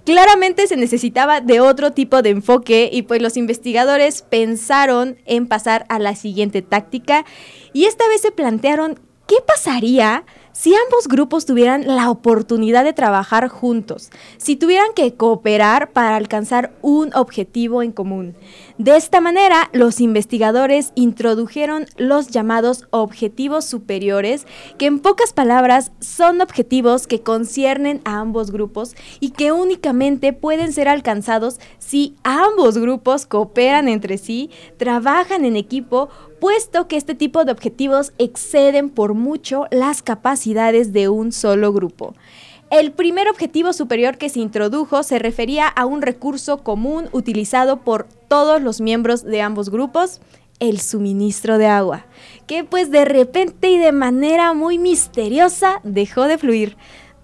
Claramente 0.05 0.67
se 0.67 0.77
necesitaba 0.77 1.41
de 1.41 1.61
otro 1.61 1.93
tipo 1.93 2.23
de 2.23 2.31
enfoque 2.31 2.89
y 2.93 3.03
pues 3.03 3.21
los 3.21 3.37
investigadores 3.37 4.23
pensaron 4.23 5.19
en 5.27 5.47
pasar 5.47 5.85
a 5.89 5.99
la 5.99 6.15
siguiente 6.15 6.63
táctica 6.63 7.25
y 7.73 7.85
esta 7.85 8.09
vez 8.09 8.23
se 8.23 8.33
plantearon 8.33 8.99
qué 9.27 9.37
pasaría 9.47 10.25
si 10.53 10.75
ambos 10.75 11.07
grupos 11.07 11.47
tuvieran 11.47 11.87
la 11.87 12.11
oportunidad 12.11 12.85
de 12.85 12.93
trabajar 12.93 13.49
juntos, 13.49 14.11
si 14.37 14.57
tuvieran 14.57 14.93
que 14.95 15.15
cooperar 15.15 15.93
para 15.93 16.17
alcanzar 16.17 16.73
un 16.83 17.15
objetivo 17.15 17.83
en 17.83 17.93
común. 17.93 18.35
De 18.77 18.97
esta 18.97 19.21
manera, 19.21 19.71
los 19.73 20.01
investigadores 20.01 20.93
introdujeron 20.95 21.87
los 21.97 22.29
llamados 22.29 22.87
objetivos 22.91 23.65
superiores, 23.65 24.47
que 24.79 24.87
en 24.87 24.99
pocas 24.99 25.33
palabras 25.33 25.93
son 26.01 26.41
objetivos 26.41 27.07
que 27.07 27.23
conciernen 27.23 28.01
a 28.05 28.19
ambos 28.19 28.51
grupos 28.51 28.97
y 29.21 29.31
que 29.31 29.53
únicamente 29.53 30.33
pueden 30.33 30.73
ser 30.73 30.89
alcanzados 30.89 31.61
si 31.79 32.17
ambos 32.25 32.79
grupos 32.79 33.27
cooperan 33.27 33.89
entre 33.89 34.19
sí, 34.19 34.51
trabajan 34.79 35.45
en 35.45 35.57
equipo, 35.57 36.09
puesto 36.41 36.89
que 36.89 36.97
este 36.97 37.15
tipo 37.15 37.45
de 37.45 37.53
objetivos 37.53 38.13
exceden 38.17 38.89
por 38.89 39.13
mucho 39.13 39.67
las 39.71 40.03
capacidades 40.03 40.39
de 40.44 41.09
un 41.11 41.33
solo 41.33 41.70
grupo. 41.70 42.14
El 42.70 42.92
primer 42.92 43.29
objetivo 43.29 43.74
superior 43.74 44.16
que 44.16 44.31
se 44.31 44.40
introdujo 44.40 45.03
se 45.03 45.18
refería 45.18 45.66
a 45.66 45.85
un 45.85 46.00
recurso 46.00 46.59
común 46.59 47.09
utilizado 47.12 47.83
por 47.83 48.07
todos 48.29 48.62
los 48.62 48.81
miembros 48.81 49.22
de 49.22 49.42
ambos 49.42 49.68
grupos, 49.68 50.20
el 50.61 50.81
suministro 50.81 51.59
de 51.59 51.66
agua, 51.66 52.07
que 52.46 52.64
pues 52.64 52.90
de 52.90 53.05
repente 53.05 53.70
y 53.70 53.76
de 53.76 53.92
manera 53.92 54.55
muy 54.55 54.79
misteriosa 54.79 55.81
dejó 55.85 56.24
de 56.24 56.38
fluir. 56.38 56.76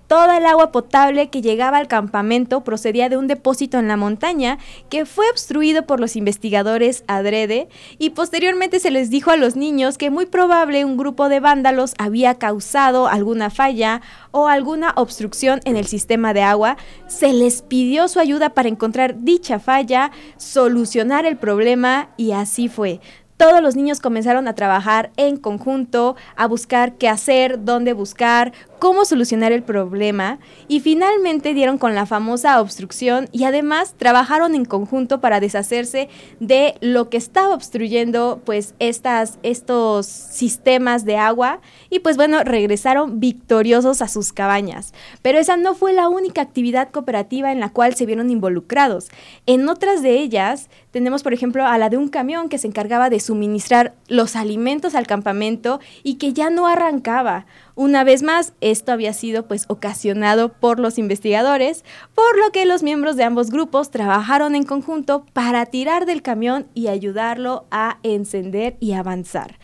Toda 0.06 0.38
el 0.38 0.46
agua 0.46 0.70
potable 0.70 1.30
que 1.30 1.42
llegaba 1.42 1.78
al 1.78 1.88
campamento 1.88 2.62
procedía 2.62 3.08
de 3.08 3.16
un 3.16 3.26
depósito 3.26 3.78
en 3.78 3.88
la 3.88 3.96
montaña 3.96 4.58
que 4.88 5.04
fue 5.04 5.28
obstruido 5.30 5.84
por 5.84 5.98
los 5.98 6.14
investigadores 6.14 7.02
adrede 7.08 7.68
y 7.98 8.10
posteriormente 8.10 8.78
se 8.78 8.92
les 8.92 9.10
dijo 9.10 9.32
a 9.32 9.36
los 9.36 9.56
niños 9.56 9.98
que 9.98 10.10
muy 10.10 10.26
probable 10.26 10.84
un 10.84 10.96
grupo 10.96 11.28
de 11.28 11.40
vándalos 11.40 11.94
había 11.98 12.36
causado 12.36 13.08
alguna 13.08 13.50
falla 13.50 14.00
o 14.30 14.46
alguna 14.46 14.92
obstrucción 14.94 15.60
en 15.64 15.76
el 15.76 15.86
sistema 15.86 16.32
de 16.32 16.42
agua. 16.42 16.76
Se 17.08 17.32
les 17.32 17.62
pidió 17.62 18.06
su 18.06 18.20
ayuda 18.20 18.50
para 18.50 18.68
encontrar 18.68 19.24
dicha 19.24 19.58
falla, 19.58 20.12
solucionar 20.36 21.26
el 21.26 21.36
problema 21.36 22.10
y 22.16 22.30
así 22.30 22.68
fue 22.68 23.00
todos 23.36 23.60
los 23.60 23.76
niños 23.76 24.00
comenzaron 24.00 24.48
a 24.48 24.54
trabajar 24.54 25.10
en 25.16 25.36
conjunto, 25.36 26.16
a 26.36 26.46
buscar 26.46 26.94
qué 26.94 27.08
hacer, 27.08 27.64
dónde 27.64 27.92
buscar, 27.92 28.52
cómo 28.78 29.04
solucionar 29.04 29.52
el 29.52 29.62
problema 29.62 30.38
y 30.68 30.80
finalmente 30.80 31.54
dieron 31.54 31.78
con 31.78 31.94
la 31.94 32.06
famosa 32.06 32.60
obstrucción 32.60 33.28
y 33.32 33.44
además 33.44 33.94
trabajaron 33.96 34.54
en 34.54 34.64
conjunto 34.64 35.20
para 35.20 35.40
deshacerse 35.40 36.08
de 36.40 36.74
lo 36.80 37.08
que 37.08 37.16
estaba 37.16 37.54
obstruyendo 37.54 38.40
pues 38.44 38.74
estas, 38.78 39.38
estos 39.42 40.06
sistemas 40.06 41.04
de 41.04 41.16
agua 41.16 41.60
y 41.90 42.00
pues 42.00 42.16
bueno, 42.16 42.42
regresaron 42.44 43.20
victoriosos 43.20 44.02
a 44.02 44.08
sus 44.08 44.32
cabañas. 44.32 44.92
Pero 45.22 45.38
esa 45.38 45.56
no 45.56 45.74
fue 45.74 45.92
la 45.92 46.08
única 46.08 46.42
actividad 46.42 46.90
cooperativa 46.90 47.52
en 47.52 47.60
la 47.60 47.70
cual 47.70 47.94
se 47.94 48.06
vieron 48.06 48.30
involucrados. 48.30 49.08
En 49.46 49.68
otras 49.68 50.02
de 50.02 50.18
ellas 50.18 50.68
tenemos 50.90 51.22
por 51.22 51.32
ejemplo 51.32 51.64
a 51.66 51.78
la 51.78 51.88
de 51.88 51.96
un 51.96 52.08
camión 52.08 52.48
que 52.48 52.58
se 52.58 52.66
encargaba 52.66 53.10
de 53.10 53.20
suministrar 53.20 53.94
los 54.08 54.36
alimentos 54.36 54.94
al 54.94 55.06
campamento 55.06 55.80
y 56.02 56.14
que 56.14 56.32
ya 56.32 56.50
no 56.50 56.66
arrancaba. 56.66 57.46
Una 57.76 58.04
vez 58.04 58.22
más, 58.22 58.54
esto 58.62 58.90
había 58.92 59.12
sido 59.12 59.46
pues 59.46 59.66
ocasionado 59.68 60.50
por 60.50 60.80
los 60.80 60.96
investigadores, 60.96 61.84
por 62.14 62.38
lo 62.38 62.50
que 62.50 62.64
los 62.64 62.82
miembros 62.82 63.16
de 63.16 63.24
ambos 63.24 63.50
grupos 63.50 63.90
trabajaron 63.90 64.54
en 64.54 64.64
conjunto 64.64 65.26
para 65.34 65.66
tirar 65.66 66.06
del 66.06 66.22
camión 66.22 66.66
y 66.72 66.88
ayudarlo 66.88 67.66
a 67.70 67.98
encender 68.02 68.78
y 68.80 68.94
avanzar. 68.94 69.58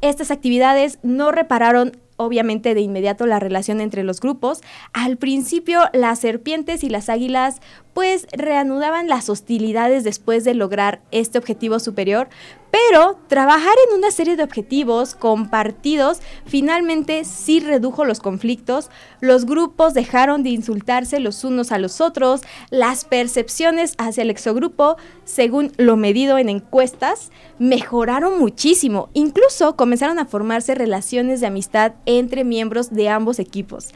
Estas 0.00 0.32
actividades 0.32 0.98
no 1.04 1.30
repararon 1.30 1.92
obviamente 2.16 2.74
de 2.74 2.80
inmediato 2.80 3.26
la 3.26 3.38
relación 3.38 3.80
entre 3.80 4.02
los 4.02 4.20
grupos. 4.20 4.60
Al 4.92 5.16
principio 5.16 5.82
las 5.92 6.18
serpientes 6.18 6.82
y 6.82 6.88
las 6.88 7.08
águilas 7.08 7.60
pues 7.94 8.26
reanudaban 8.32 9.08
las 9.08 9.28
hostilidades 9.28 10.04
después 10.04 10.44
de 10.44 10.54
lograr 10.54 11.02
este 11.10 11.38
objetivo 11.38 11.78
superior, 11.78 12.28
pero 12.70 13.18
trabajar 13.28 13.74
en 13.86 13.98
una 13.98 14.10
serie 14.10 14.34
de 14.34 14.42
objetivos 14.42 15.14
compartidos 15.14 16.20
finalmente 16.46 17.24
sí 17.24 17.60
redujo 17.60 18.06
los 18.06 18.20
conflictos, 18.20 18.90
los 19.20 19.44
grupos 19.44 19.92
dejaron 19.92 20.42
de 20.42 20.50
insultarse 20.50 21.20
los 21.20 21.44
unos 21.44 21.70
a 21.70 21.78
los 21.78 22.00
otros, 22.00 22.40
las 22.70 23.04
percepciones 23.04 23.94
hacia 23.98 24.22
el 24.22 24.30
exogrupo, 24.30 24.96
según 25.24 25.72
lo 25.76 25.96
medido 25.96 26.38
en 26.38 26.48
encuestas, 26.48 27.30
mejoraron 27.58 28.38
muchísimo, 28.38 29.10
incluso 29.12 29.76
comenzaron 29.76 30.18
a 30.18 30.24
formarse 30.24 30.74
relaciones 30.74 31.40
de 31.40 31.48
amistad 31.48 31.92
entre 32.06 32.42
miembros 32.42 32.90
de 32.90 33.10
ambos 33.10 33.38
equipos. 33.38 33.92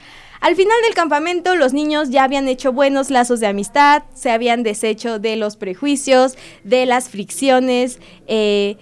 Al 0.47 0.55
final 0.55 0.77
del 0.85 0.95
campamento, 0.95 1.57
los 1.57 1.73
niños 1.73 2.11
ya 2.11 2.23
habían 2.23 2.47
hecho 2.47 2.73
buenos 2.73 3.11
lazos 3.11 3.41
de 3.41 3.49
amistad, 3.49 4.05
se 4.15 4.31
habían 4.31 4.63
deshecho 4.63 5.19
de 5.19 5.35
los 5.35 5.57
prejuicios, 5.57 6.39
de 6.63 6.87
las 6.87 7.09
fricciones. 7.09 7.99
Eh, 8.29 8.77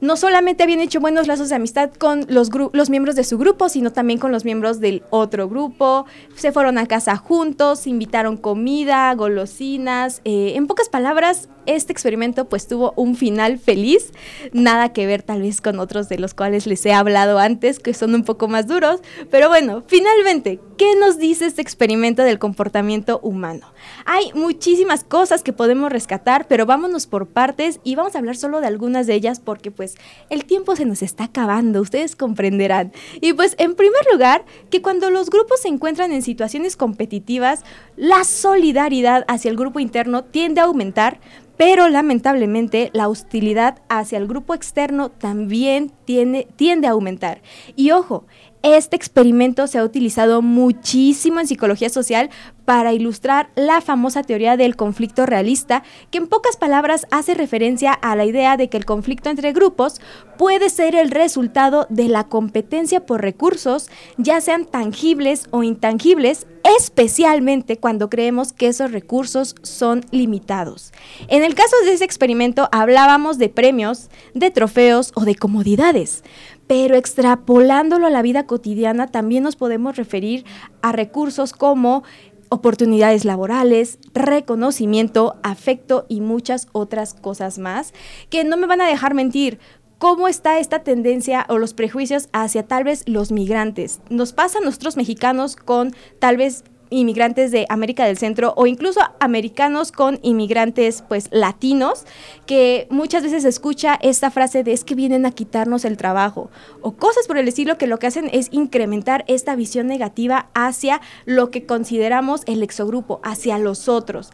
no 0.00 0.16
solamente 0.16 0.62
habían 0.62 0.80
hecho 0.80 1.00
buenos 1.00 1.26
lazos 1.26 1.48
de 1.48 1.54
amistad 1.54 1.90
con 1.92 2.26
los, 2.28 2.50
los 2.72 2.90
miembros 2.90 3.16
de 3.16 3.24
su 3.24 3.38
grupo, 3.38 3.68
sino 3.68 3.92
también 3.92 4.18
con 4.18 4.32
los 4.32 4.44
miembros 4.44 4.80
del 4.80 5.02
otro 5.10 5.48
grupo. 5.48 6.06
Se 6.34 6.52
fueron 6.52 6.78
a 6.78 6.86
casa 6.86 7.16
juntos, 7.16 7.86
invitaron 7.86 8.36
comida, 8.36 9.14
golosinas. 9.14 10.20
Eh, 10.24 10.52
en 10.56 10.66
pocas 10.66 10.88
palabras, 10.88 11.48
este 11.66 11.92
experimento 11.92 12.48
pues 12.48 12.66
tuvo 12.66 12.92
un 12.96 13.16
final 13.16 13.58
feliz. 13.58 14.12
Nada 14.52 14.92
que 14.92 15.06
ver 15.06 15.22
tal 15.22 15.42
vez 15.42 15.60
con 15.60 15.80
otros 15.80 16.08
de 16.08 16.18
los 16.18 16.34
cuales 16.34 16.66
les 16.66 16.84
he 16.86 16.92
hablado 16.92 17.38
antes, 17.38 17.78
que 17.78 17.94
son 17.94 18.14
un 18.14 18.24
poco 18.24 18.48
más 18.48 18.66
duros. 18.66 19.00
Pero 19.30 19.48
bueno, 19.48 19.82
finalmente, 19.86 20.60
¿qué 20.76 20.94
nos 20.96 21.18
dice 21.18 21.46
este 21.46 21.62
experimento 21.62 22.22
del 22.22 22.38
comportamiento 22.38 23.20
humano? 23.22 23.66
Hay 24.04 24.32
muchísimas 24.34 25.04
cosas 25.04 25.42
que 25.42 25.52
podemos 25.52 25.90
rescatar, 25.90 26.46
pero 26.48 26.66
vámonos 26.66 27.06
por 27.06 27.28
partes 27.28 27.80
y 27.84 27.96
vamos 27.96 28.14
a 28.14 28.18
hablar 28.18 28.36
solo 28.36 28.60
de 28.60 28.66
algunas 28.66 29.06
de 29.06 29.14
ellas 29.14 29.40
porque 29.40 29.70
pues 29.70 29.85
el 30.30 30.44
tiempo 30.44 30.74
se 30.76 30.84
nos 30.84 31.02
está 31.02 31.24
acabando, 31.24 31.80
ustedes 31.80 32.16
comprenderán. 32.16 32.92
Y 33.20 33.32
pues 33.32 33.54
en 33.58 33.74
primer 33.74 34.02
lugar, 34.12 34.44
que 34.70 34.82
cuando 34.82 35.10
los 35.10 35.30
grupos 35.30 35.60
se 35.60 35.68
encuentran 35.68 36.12
en 36.12 36.22
situaciones 36.22 36.76
competitivas, 36.76 37.64
la 37.96 38.24
solidaridad 38.24 39.24
hacia 39.28 39.50
el 39.50 39.56
grupo 39.56 39.80
interno 39.80 40.24
tiende 40.24 40.60
a 40.60 40.64
aumentar, 40.64 41.20
pero 41.56 41.88
lamentablemente 41.88 42.90
la 42.92 43.08
hostilidad 43.08 43.80
hacia 43.88 44.18
el 44.18 44.26
grupo 44.26 44.52
externo 44.54 45.10
también 45.10 45.90
tiende 46.04 46.86
a 46.86 46.90
aumentar. 46.90 47.40
Y 47.76 47.92
ojo, 47.92 48.26
este 48.74 48.96
experimento 48.96 49.66
se 49.66 49.78
ha 49.78 49.84
utilizado 49.84 50.42
muchísimo 50.42 51.40
en 51.40 51.46
psicología 51.46 51.88
social 51.88 52.30
para 52.64 52.92
ilustrar 52.92 53.48
la 53.54 53.80
famosa 53.80 54.22
teoría 54.22 54.56
del 54.56 54.76
conflicto 54.76 55.24
realista, 55.24 55.84
que 56.10 56.18
en 56.18 56.26
pocas 56.26 56.56
palabras 56.56 57.06
hace 57.10 57.34
referencia 57.34 57.92
a 57.92 58.16
la 58.16 58.24
idea 58.24 58.56
de 58.56 58.68
que 58.68 58.76
el 58.76 58.84
conflicto 58.84 59.30
entre 59.30 59.52
grupos 59.52 60.00
puede 60.36 60.68
ser 60.68 60.94
el 60.94 61.10
resultado 61.10 61.86
de 61.88 62.08
la 62.08 62.24
competencia 62.24 63.06
por 63.06 63.22
recursos, 63.22 63.88
ya 64.18 64.40
sean 64.40 64.66
tangibles 64.66 65.46
o 65.52 65.62
intangibles, 65.62 66.46
especialmente 66.76 67.78
cuando 67.78 68.10
creemos 68.10 68.52
que 68.52 68.66
esos 68.66 68.90
recursos 68.90 69.54
son 69.62 70.04
limitados. 70.10 70.92
En 71.28 71.44
el 71.44 71.54
caso 71.54 71.76
de 71.84 71.92
ese 71.92 72.04
experimento 72.04 72.68
hablábamos 72.72 73.38
de 73.38 73.48
premios, 73.48 74.10
de 74.34 74.50
trofeos 74.50 75.12
o 75.14 75.24
de 75.24 75.36
comodidades, 75.36 76.24
pero 76.66 76.96
extrapolándolo 76.96 78.06
a 78.06 78.10
la 78.10 78.22
vida 78.22 78.46
cotidiana 78.46 79.06
también 79.06 79.44
nos 79.44 79.56
podemos 79.56 79.96
referir 79.96 80.44
a 80.82 80.92
recursos 80.92 81.52
como 81.52 82.02
oportunidades 82.48 83.24
laborales, 83.24 83.98
reconocimiento, 84.14 85.36
afecto 85.42 86.06
y 86.08 86.20
muchas 86.20 86.68
otras 86.72 87.14
cosas 87.14 87.58
más 87.58 87.92
que 88.30 88.44
no 88.44 88.56
me 88.56 88.66
van 88.66 88.80
a 88.80 88.88
dejar 88.88 89.14
mentir. 89.14 89.58
¿Cómo 89.98 90.28
está 90.28 90.58
esta 90.58 90.80
tendencia 90.80 91.46
o 91.48 91.56
los 91.56 91.72
prejuicios 91.72 92.28
hacia 92.32 92.66
tal 92.66 92.84
vez 92.84 93.08
los 93.08 93.32
migrantes? 93.32 94.00
Nos 94.10 94.34
pasa 94.34 94.58
a 94.58 94.60
nosotros 94.60 94.96
mexicanos 94.98 95.56
con 95.56 95.94
tal 96.18 96.36
vez 96.36 96.64
inmigrantes 96.90 97.50
de 97.50 97.66
América 97.68 98.04
del 98.04 98.18
Centro 98.18 98.54
o 98.56 98.66
incluso 98.66 99.00
americanos 99.20 99.92
con 99.92 100.18
inmigrantes 100.22 101.02
pues 101.08 101.28
latinos 101.32 102.04
que 102.46 102.86
muchas 102.90 103.22
veces 103.22 103.44
escucha 103.44 103.98
esta 104.02 104.30
frase 104.30 104.62
de 104.62 104.72
es 104.72 104.84
que 104.84 104.94
vienen 104.94 105.26
a 105.26 105.32
quitarnos 105.32 105.84
el 105.84 105.96
trabajo 105.96 106.50
o 106.82 106.92
cosas 106.92 107.26
por 107.26 107.38
el 107.38 107.48
estilo 107.48 107.78
que 107.78 107.86
lo 107.86 107.98
que 107.98 108.06
hacen 108.06 108.28
es 108.32 108.48
incrementar 108.52 109.24
esta 109.26 109.56
visión 109.56 109.86
negativa 109.86 110.50
hacia 110.54 111.00
lo 111.24 111.50
que 111.50 111.66
consideramos 111.66 112.42
el 112.46 112.62
exogrupo, 112.62 113.20
hacia 113.22 113.58
los 113.58 113.88
otros. 113.88 114.30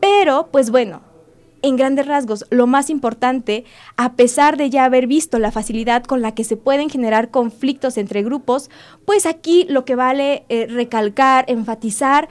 Pero 0.00 0.48
pues 0.50 0.70
bueno, 0.70 1.13
en 1.64 1.76
grandes 1.76 2.06
rasgos, 2.06 2.44
lo 2.50 2.66
más 2.66 2.90
importante, 2.90 3.64
a 3.96 4.16
pesar 4.16 4.58
de 4.58 4.68
ya 4.68 4.84
haber 4.84 5.06
visto 5.06 5.38
la 5.38 5.50
facilidad 5.50 6.04
con 6.04 6.20
la 6.20 6.34
que 6.34 6.44
se 6.44 6.58
pueden 6.58 6.90
generar 6.90 7.30
conflictos 7.30 7.96
entre 7.96 8.22
grupos, 8.22 8.68
pues 9.06 9.24
aquí 9.24 9.64
lo 9.70 9.86
que 9.86 9.96
vale 9.96 10.44
eh, 10.50 10.66
recalcar, 10.66 11.46
enfatizar, 11.48 12.28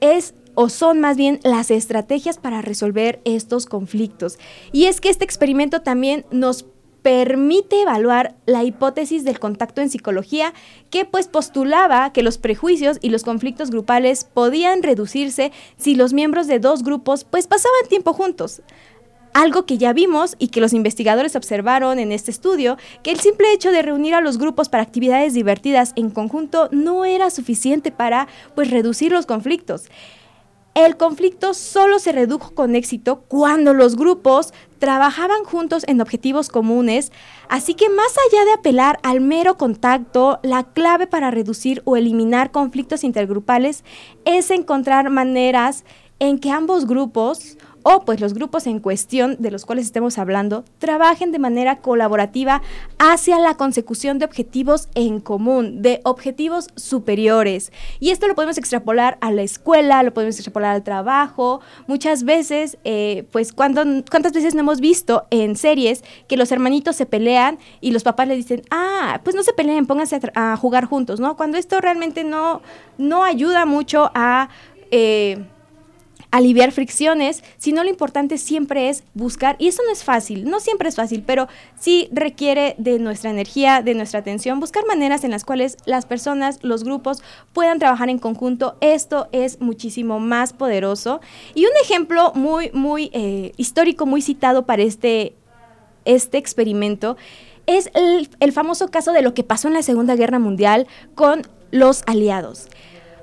es 0.00 0.34
o 0.54 0.70
son 0.70 0.98
más 0.98 1.18
bien 1.18 1.40
las 1.44 1.70
estrategias 1.70 2.38
para 2.38 2.62
resolver 2.62 3.20
estos 3.24 3.66
conflictos. 3.66 4.38
Y 4.72 4.86
es 4.86 5.02
que 5.02 5.10
este 5.10 5.24
experimento 5.24 5.82
también 5.82 6.24
nos 6.30 6.64
permite 7.02 7.82
evaluar 7.82 8.34
la 8.46 8.64
hipótesis 8.64 9.24
del 9.24 9.38
contacto 9.38 9.80
en 9.80 9.90
psicología 9.90 10.52
que 10.90 11.04
pues 11.04 11.28
postulaba 11.28 12.12
que 12.12 12.22
los 12.22 12.38
prejuicios 12.38 12.98
y 13.00 13.10
los 13.10 13.24
conflictos 13.24 13.70
grupales 13.70 14.24
podían 14.24 14.82
reducirse 14.82 15.52
si 15.76 15.94
los 15.94 16.12
miembros 16.12 16.46
de 16.46 16.58
dos 16.58 16.82
grupos 16.82 17.24
pues 17.24 17.46
pasaban 17.46 17.88
tiempo 17.88 18.12
juntos. 18.12 18.62
Algo 19.32 19.64
que 19.64 19.78
ya 19.78 19.92
vimos 19.92 20.34
y 20.40 20.48
que 20.48 20.60
los 20.60 20.72
investigadores 20.72 21.36
observaron 21.36 22.00
en 22.00 22.10
este 22.10 22.32
estudio, 22.32 22.76
que 23.04 23.12
el 23.12 23.20
simple 23.20 23.52
hecho 23.52 23.70
de 23.70 23.82
reunir 23.82 24.14
a 24.14 24.20
los 24.20 24.38
grupos 24.38 24.68
para 24.68 24.82
actividades 24.82 25.34
divertidas 25.34 25.92
en 25.94 26.10
conjunto 26.10 26.68
no 26.72 27.04
era 27.04 27.30
suficiente 27.30 27.92
para 27.92 28.26
pues 28.56 28.70
reducir 28.70 29.12
los 29.12 29.26
conflictos. 29.26 29.84
El 30.74 30.96
conflicto 30.96 31.52
solo 31.52 31.98
se 31.98 32.12
redujo 32.12 32.54
con 32.54 32.76
éxito 32.76 33.24
cuando 33.26 33.74
los 33.74 33.96
grupos 33.96 34.54
trabajaban 34.78 35.44
juntos 35.44 35.84
en 35.88 36.00
objetivos 36.00 36.48
comunes, 36.48 37.10
así 37.48 37.74
que 37.74 37.88
más 37.88 38.14
allá 38.28 38.44
de 38.44 38.52
apelar 38.52 39.00
al 39.02 39.20
mero 39.20 39.58
contacto, 39.58 40.38
la 40.44 40.62
clave 40.62 41.08
para 41.08 41.32
reducir 41.32 41.82
o 41.84 41.96
eliminar 41.96 42.52
conflictos 42.52 43.02
intergrupales 43.02 43.84
es 44.24 44.50
encontrar 44.52 45.10
maneras 45.10 45.84
en 46.20 46.38
que 46.38 46.50
ambos 46.50 46.86
grupos 46.86 47.58
o 47.82 48.04
pues 48.04 48.20
los 48.20 48.34
grupos 48.34 48.66
en 48.66 48.80
cuestión 48.80 49.36
de 49.38 49.50
los 49.50 49.64
cuales 49.64 49.86
estemos 49.86 50.18
hablando 50.18 50.64
trabajen 50.78 51.32
de 51.32 51.38
manera 51.38 51.78
colaborativa 51.78 52.62
hacia 52.98 53.38
la 53.38 53.54
consecución 53.54 54.18
de 54.18 54.24
objetivos 54.24 54.88
en 54.94 55.20
común, 55.20 55.82
de 55.82 56.00
objetivos 56.04 56.68
superiores. 56.76 57.72
Y 57.98 58.10
esto 58.10 58.28
lo 58.28 58.34
podemos 58.34 58.58
extrapolar 58.58 59.18
a 59.20 59.32
la 59.32 59.42
escuela, 59.42 60.02
lo 60.02 60.12
podemos 60.12 60.36
extrapolar 60.36 60.74
al 60.74 60.82
trabajo. 60.82 61.60
Muchas 61.86 62.24
veces, 62.24 62.78
eh, 62.84 63.26
pues 63.32 63.52
cuando, 63.52 63.82
¿cuántas 64.10 64.32
veces 64.32 64.54
no 64.54 64.60
hemos 64.60 64.80
visto 64.80 65.24
en 65.30 65.56
series 65.56 66.04
que 66.28 66.36
los 66.36 66.52
hermanitos 66.52 66.96
se 66.96 67.06
pelean 67.06 67.58
y 67.80 67.92
los 67.92 68.02
papás 68.02 68.28
le 68.28 68.36
dicen, 68.36 68.62
ah, 68.70 69.20
pues 69.24 69.36
no 69.36 69.42
se 69.42 69.52
peleen, 69.52 69.86
pónganse 69.86 70.20
a, 70.34 70.56
jugar 70.56 70.84
juntos, 70.84 71.20
¿no? 71.20 71.36
Cuando 71.36 71.58
esto 71.58 71.80
realmente 71.80 72.24
no, 72.24 72.62
no 72.98 73.24
ayuda 73.24 73.66
mucho 73.66 74.10
a... 74.14 74.48
Eh, 74.90 75.44
aliviar 76.30 76.72
fricciones, 76.72 77.42
sino 77.58 77.82
lo 77.82 77.90
importante 77.90 78.38
siempre 78.38 78.88
es 78.88 79.02
buscar, 79.14 79.56
y 79.58 79.68
eso 79.68 79.82
no 79.84 79.92
es 79.92 80.04
fácil, 80.04 80.48
no 80.48 80.60
siempre 80.60 80.88
es 80.88 80.96
fácil, 80.96 81.22
pero 81.26 81.48
sí 81.78 82.08
requiere 82.12 82.74
de 82.78 82.98
nuestra 82.98 83.30
energía, 83.30 83.82
de 83.82 83.94
nuestra 83.94 84.20
atención, 84.20 84.60
buscar 84.60 84.86
maneras 84.86 85.24
en 85.24 85.30
las 85.30 85.44
cuales 85.44 85.76
las 85.86 86.06
personas, 86.06 86.58
los 86.62 86.84
grupos 86.84 87.22
puedan 87.52 87.78
trabajar 87.78 88.08
en 88.10 88.18
conjunto. 88.18 88.76
Esto 88.80 89.28
es 89.32 89.60
muchísimo 89.60 90.20
más 90.20 90.52
poderoso. 90.52 91.20
Y 91.54 91.64
un 91.64 91.72
ejemplo 91.82 92.32
muy, 92.34 92.70
muy 92.72 93.10
eh, 93.12 93.52
histórico, 93.56 94.06
muy 94.06 94.22
citado 94.22 94.66
para 94.66 94.82
este, 94.82 95.34
este 96.04 96.38
experimento, 96.38 97.16
es 97.66 97.90
el, 97.94 98.28
el 98.40 98.52
famoso 98.52 98.88
caso 98.88 99.12
de 99.12 99.22
lo 99.22 99.34
que 99.34 99.44
pasó 99.44 99.68
en 99.68 99.74
la 99.74 99.82
Segunda 99.82 100.16
Guerra 100.16 100.38
Mundial 100.38 100.86
con 101.14 101.42
los 101.70 102.02
aliados. 102.06 102.68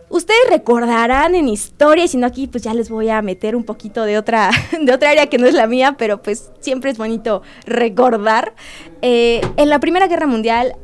Ustedes 0.09 0.39
recordarán 0.49 1.35
en 1.35 1.49
historia, 1.49 2.05
y 2.05 2.07
si 2.07 2.17
no 2.17 2.27
aquí 2.27 2.47
pues 2.47 2.63
ya 2.63 2.73
les 2.73 2.89
voy 2.89 3.09
a 3.09 3.21
meter 3.21 3.55
un 3.55 3.63
poquito 3.63 4.03
de 4.03 4.17
otra, 4.17 4.51
de 4.81 4.93
otra 4.93 5.11
área 5.11 5.27
que 5.27 5.37
no 5.37 5.47
es 5.47 5.53
la 5.53 5.67
mía, 5.67 5.95
pero 5.97 6.21
pues 6.21 6.51
siempre 6.59 6.91
es 6.91 6.97
bonito 6.97 7.41
recordar. 7.65 8.53
Eh, 9.01 9.41
en 9.57 9.69
la 9.69 9.79
Primera 9.79 10.07
Guerra 10.07 10.27
Mundial 10.27 10.75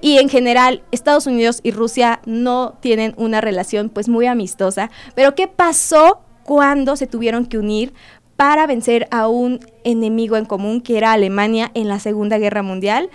y 0.00 0.18
en 0.18 0.28
general 0.28 0.82
Estados 0.92 1.26
Unidos 1.26 1.60
y 1.62 1.70
Rusia 1.70 2.20
no 2.26 2.76
tienen 2.80 3.14
una 3.16 3.40
relación 3.40 3.88
pues 3.88 4.08
muy 4.08 4.26
amistosa, 4.26 4.90
pero 5.14 5.34
¿qué 5.34 5.48
pasó 5.48 6.20
cuando 6.44 6.96
se 6.96 7.06
tuvieron 7.06 7.46
que 7.46 7.58
unir 7.58 7.94
para 8.36 8.66
vencer 8.66 9.08
a 9.10 9.28
un 9.28 9.60
enemigo 9.82 10.36
en 10.36 10.44
común 10.44 10.80
que 10.80 10.96
era 10.98 11.12
Alemania 11.12 11.70
en 11.74 11.88
la 11.88 11.98
Segunda 11.98 12.38
Guerra 12.38 12.62
Mundial? 12.62 13.10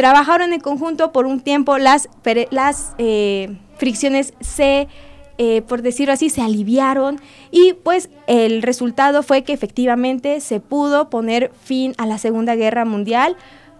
Trabajaron 0.00 0.54
en 0.54 0.60
conjunto 0.60 1.12
por 1.12 1.26
un 1.26 1.40
tiempo, 1.40 1.76
las, 1.76 2.08
las 2.50 2.94
eh, 2.96 3.58
fricciones 3.76 4.32
se 4.40 4.88
eh, 5.36 5.60
por 5.60 5.82
decirlo 5.82 6.14
así, 6.14 6.30
se 6.30 6.40
aliviaron 6.40 7.20
y 7.50 7.74
pues 7.74 8.08
el 8.26 8.62
resultado 8.62 9.22
fue 9.22 9.42
que 9.42 9.52
efectivamente 9.52 10.40
se 10.40 10.58
pudo 10.60 11.10
poner 11.10 11.50
fin 11.62 11.94
a 11.98 12.06
la 12.06 12.16
Segunda 12.16 12.54
Guerra 12.56 12.86
Mundial. 12.86 13.36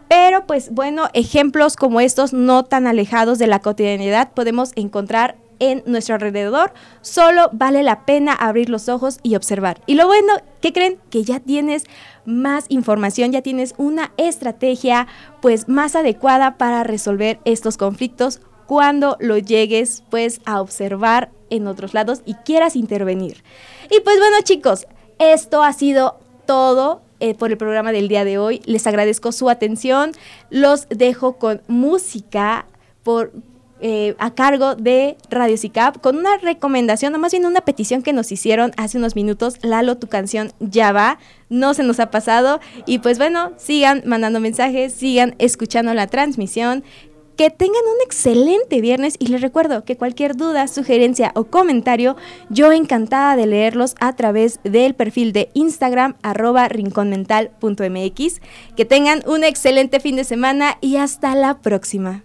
Pero 0.08 0.46
pues 0.46 0.74
bueno, 0.74 1.08
ejemplos 1.14 1.76
como 1.76 2.02
estos 2.02 2.34
no 2.34 2.64
tan 2.64 2.86
alejados 2.86 3.38
de 3.38 3.46
la 3.46 3.60
cotidianidad 3.60 4.32
podemos 4.32 4.72
encontrar 4.74 5.36
en 5.60 5.84
nuestro 5.86 6.16
alrededor, 6.16 6.72
solo 7.02 7.50
vale 7.52 7.84
la 7.84 8.04
pena 8.04 8.32
abrir 8.32 8.68
los 8.68 8.88
ojos 8.88 9.20
y 9.22 9.36
observar. 9.36 9.80
Y 9.86 9.94
lo 9.94 10.06
bueno, 10.06 10.32
¿qué 10.60 10.72
creen? 10.72 10.98
Que 11.10 11.22
ya 11.22 11.38
tienes 11.38 11.84
más 12.24 12.64
información, 12.68 13.30
ya 13.30 13.42
tienes 13.42 13.74
una 13.76 14.12
estrategia 14.16 15.06
pues 15.40 15.68
más 15.68 15.94
adecuada 15.94 16.58
para 16.58 16.82
resolver 16.82 17.38
estos 17.44 17.76
conflictos 17.76 18.40
cuando 18.66 19.16
lo 19.20 19.38
llegues 19.38 20.02
pues 20.10 20.40
a 20.44 20.60
observar 20.60 21.30
en 21.50 21.66
otros 21.66 21.94
lados 21.94 22.22
y 22.24 22.34
quieras 22.34 22.76
intervenir. 22.76 23.42
Y 23.90 24.00
pues 24.00 24.18
bueno 24.18 24.36
chicos, 24.42 24.86
esto 25.18 25.62
ha 25.62 25.72
sido 25.72 26.18
todo 26.46 27.02
eh, 27.20 27.34
por 27.34 27.50
el 27.50 27.58
programa 27.58 27.92
del 27.92 28.08
día 28.08 28.24
de 28.24 28.38
hoy. 28.38 28.62
Les 28.64 28.86
agradezco 28.86 29.30
su 29.32 29.50
atención. 29.50 30.12
Los 30.48 30.88
dejo 30.88 31.36
con 31.36 31.60
música 31.68 32.66
por, 33.02 33.32
eh, 33.82 34.14
a 34.18 34.34
cargo 34.34 34.74
de 34.74 35.16
Radio 35.30 35.56
SICAP 35.56 36.00
con 36.00 36.18
una 36.18 36.36
recomendación, 36.36 37.14
o 37.14 37.18
más 37.18 37.32
bien 37.32 37.46
una 37.46 37.62
petición 37.62 38.02
que 38.02 38.12
nos 38.12 38.30
hicieron 38.30 38.72
hace 38.76 38.98
unos 38.98 39.16
minutos. 39.16 39.56
Lalo, 39.62 39.96
tu 39.96 40.06
canción 40.06 40.52
ya 40.60 40.92
va, 40.92 41.18
no 41.48 41.72
se 41.74 41.82
nos 41.82 42.00
ha 42.00 42.10
pasado. 42.10 42.60
Y 42.86 42.98
pues 42.98 43.18
bueno, 43.18 43.52
sigan 43.56 44.02
mandando 44.04 44.40
mensajes, 44.40 44.92
sigan 44.92 45.34
escuchando 45.38 45.94
la 45.94 46.06
transmisión. 46.06 46.84
Que 47.36 47.48
tengan 47.48 47.82
un 47.82 48.02
excelente 48.04 48.82
viernes 48.82 49.16
y 49.18 49.28
les 49.28 49.40
recuerdo 49.40 49.82
que 49.86 49.96
cualquier 49.96 50.36
duda, 50.36 50.68
sugerencia 50.68 51.32
o 51.34 51.44
comentario, 51.44 52.14
yo 52.50 52.70
encantada 52.70 53.34
de 53.34 53.46
leerlos 53.46 53.94
a 53.98 54.14
través 54.14 54.60
del 54.62 54.92
perfil 54.92 55.32
de 55.32 55.48
Instagram 55.54 56.16
arroba 56.22 56.68
rinconmental.mx. 56.68 58.40
Que 58.76 58.84
tengan 58.84 59.22
un 59.26 59.44
excelente 59.44 60.00
fin 60.00 60.16
de 60.16 60.24
semana 60.24 60.76
y 60.82 60.96
hasta 60.96 61.34
la 61.34 61.62
próxima. 61.62 62.24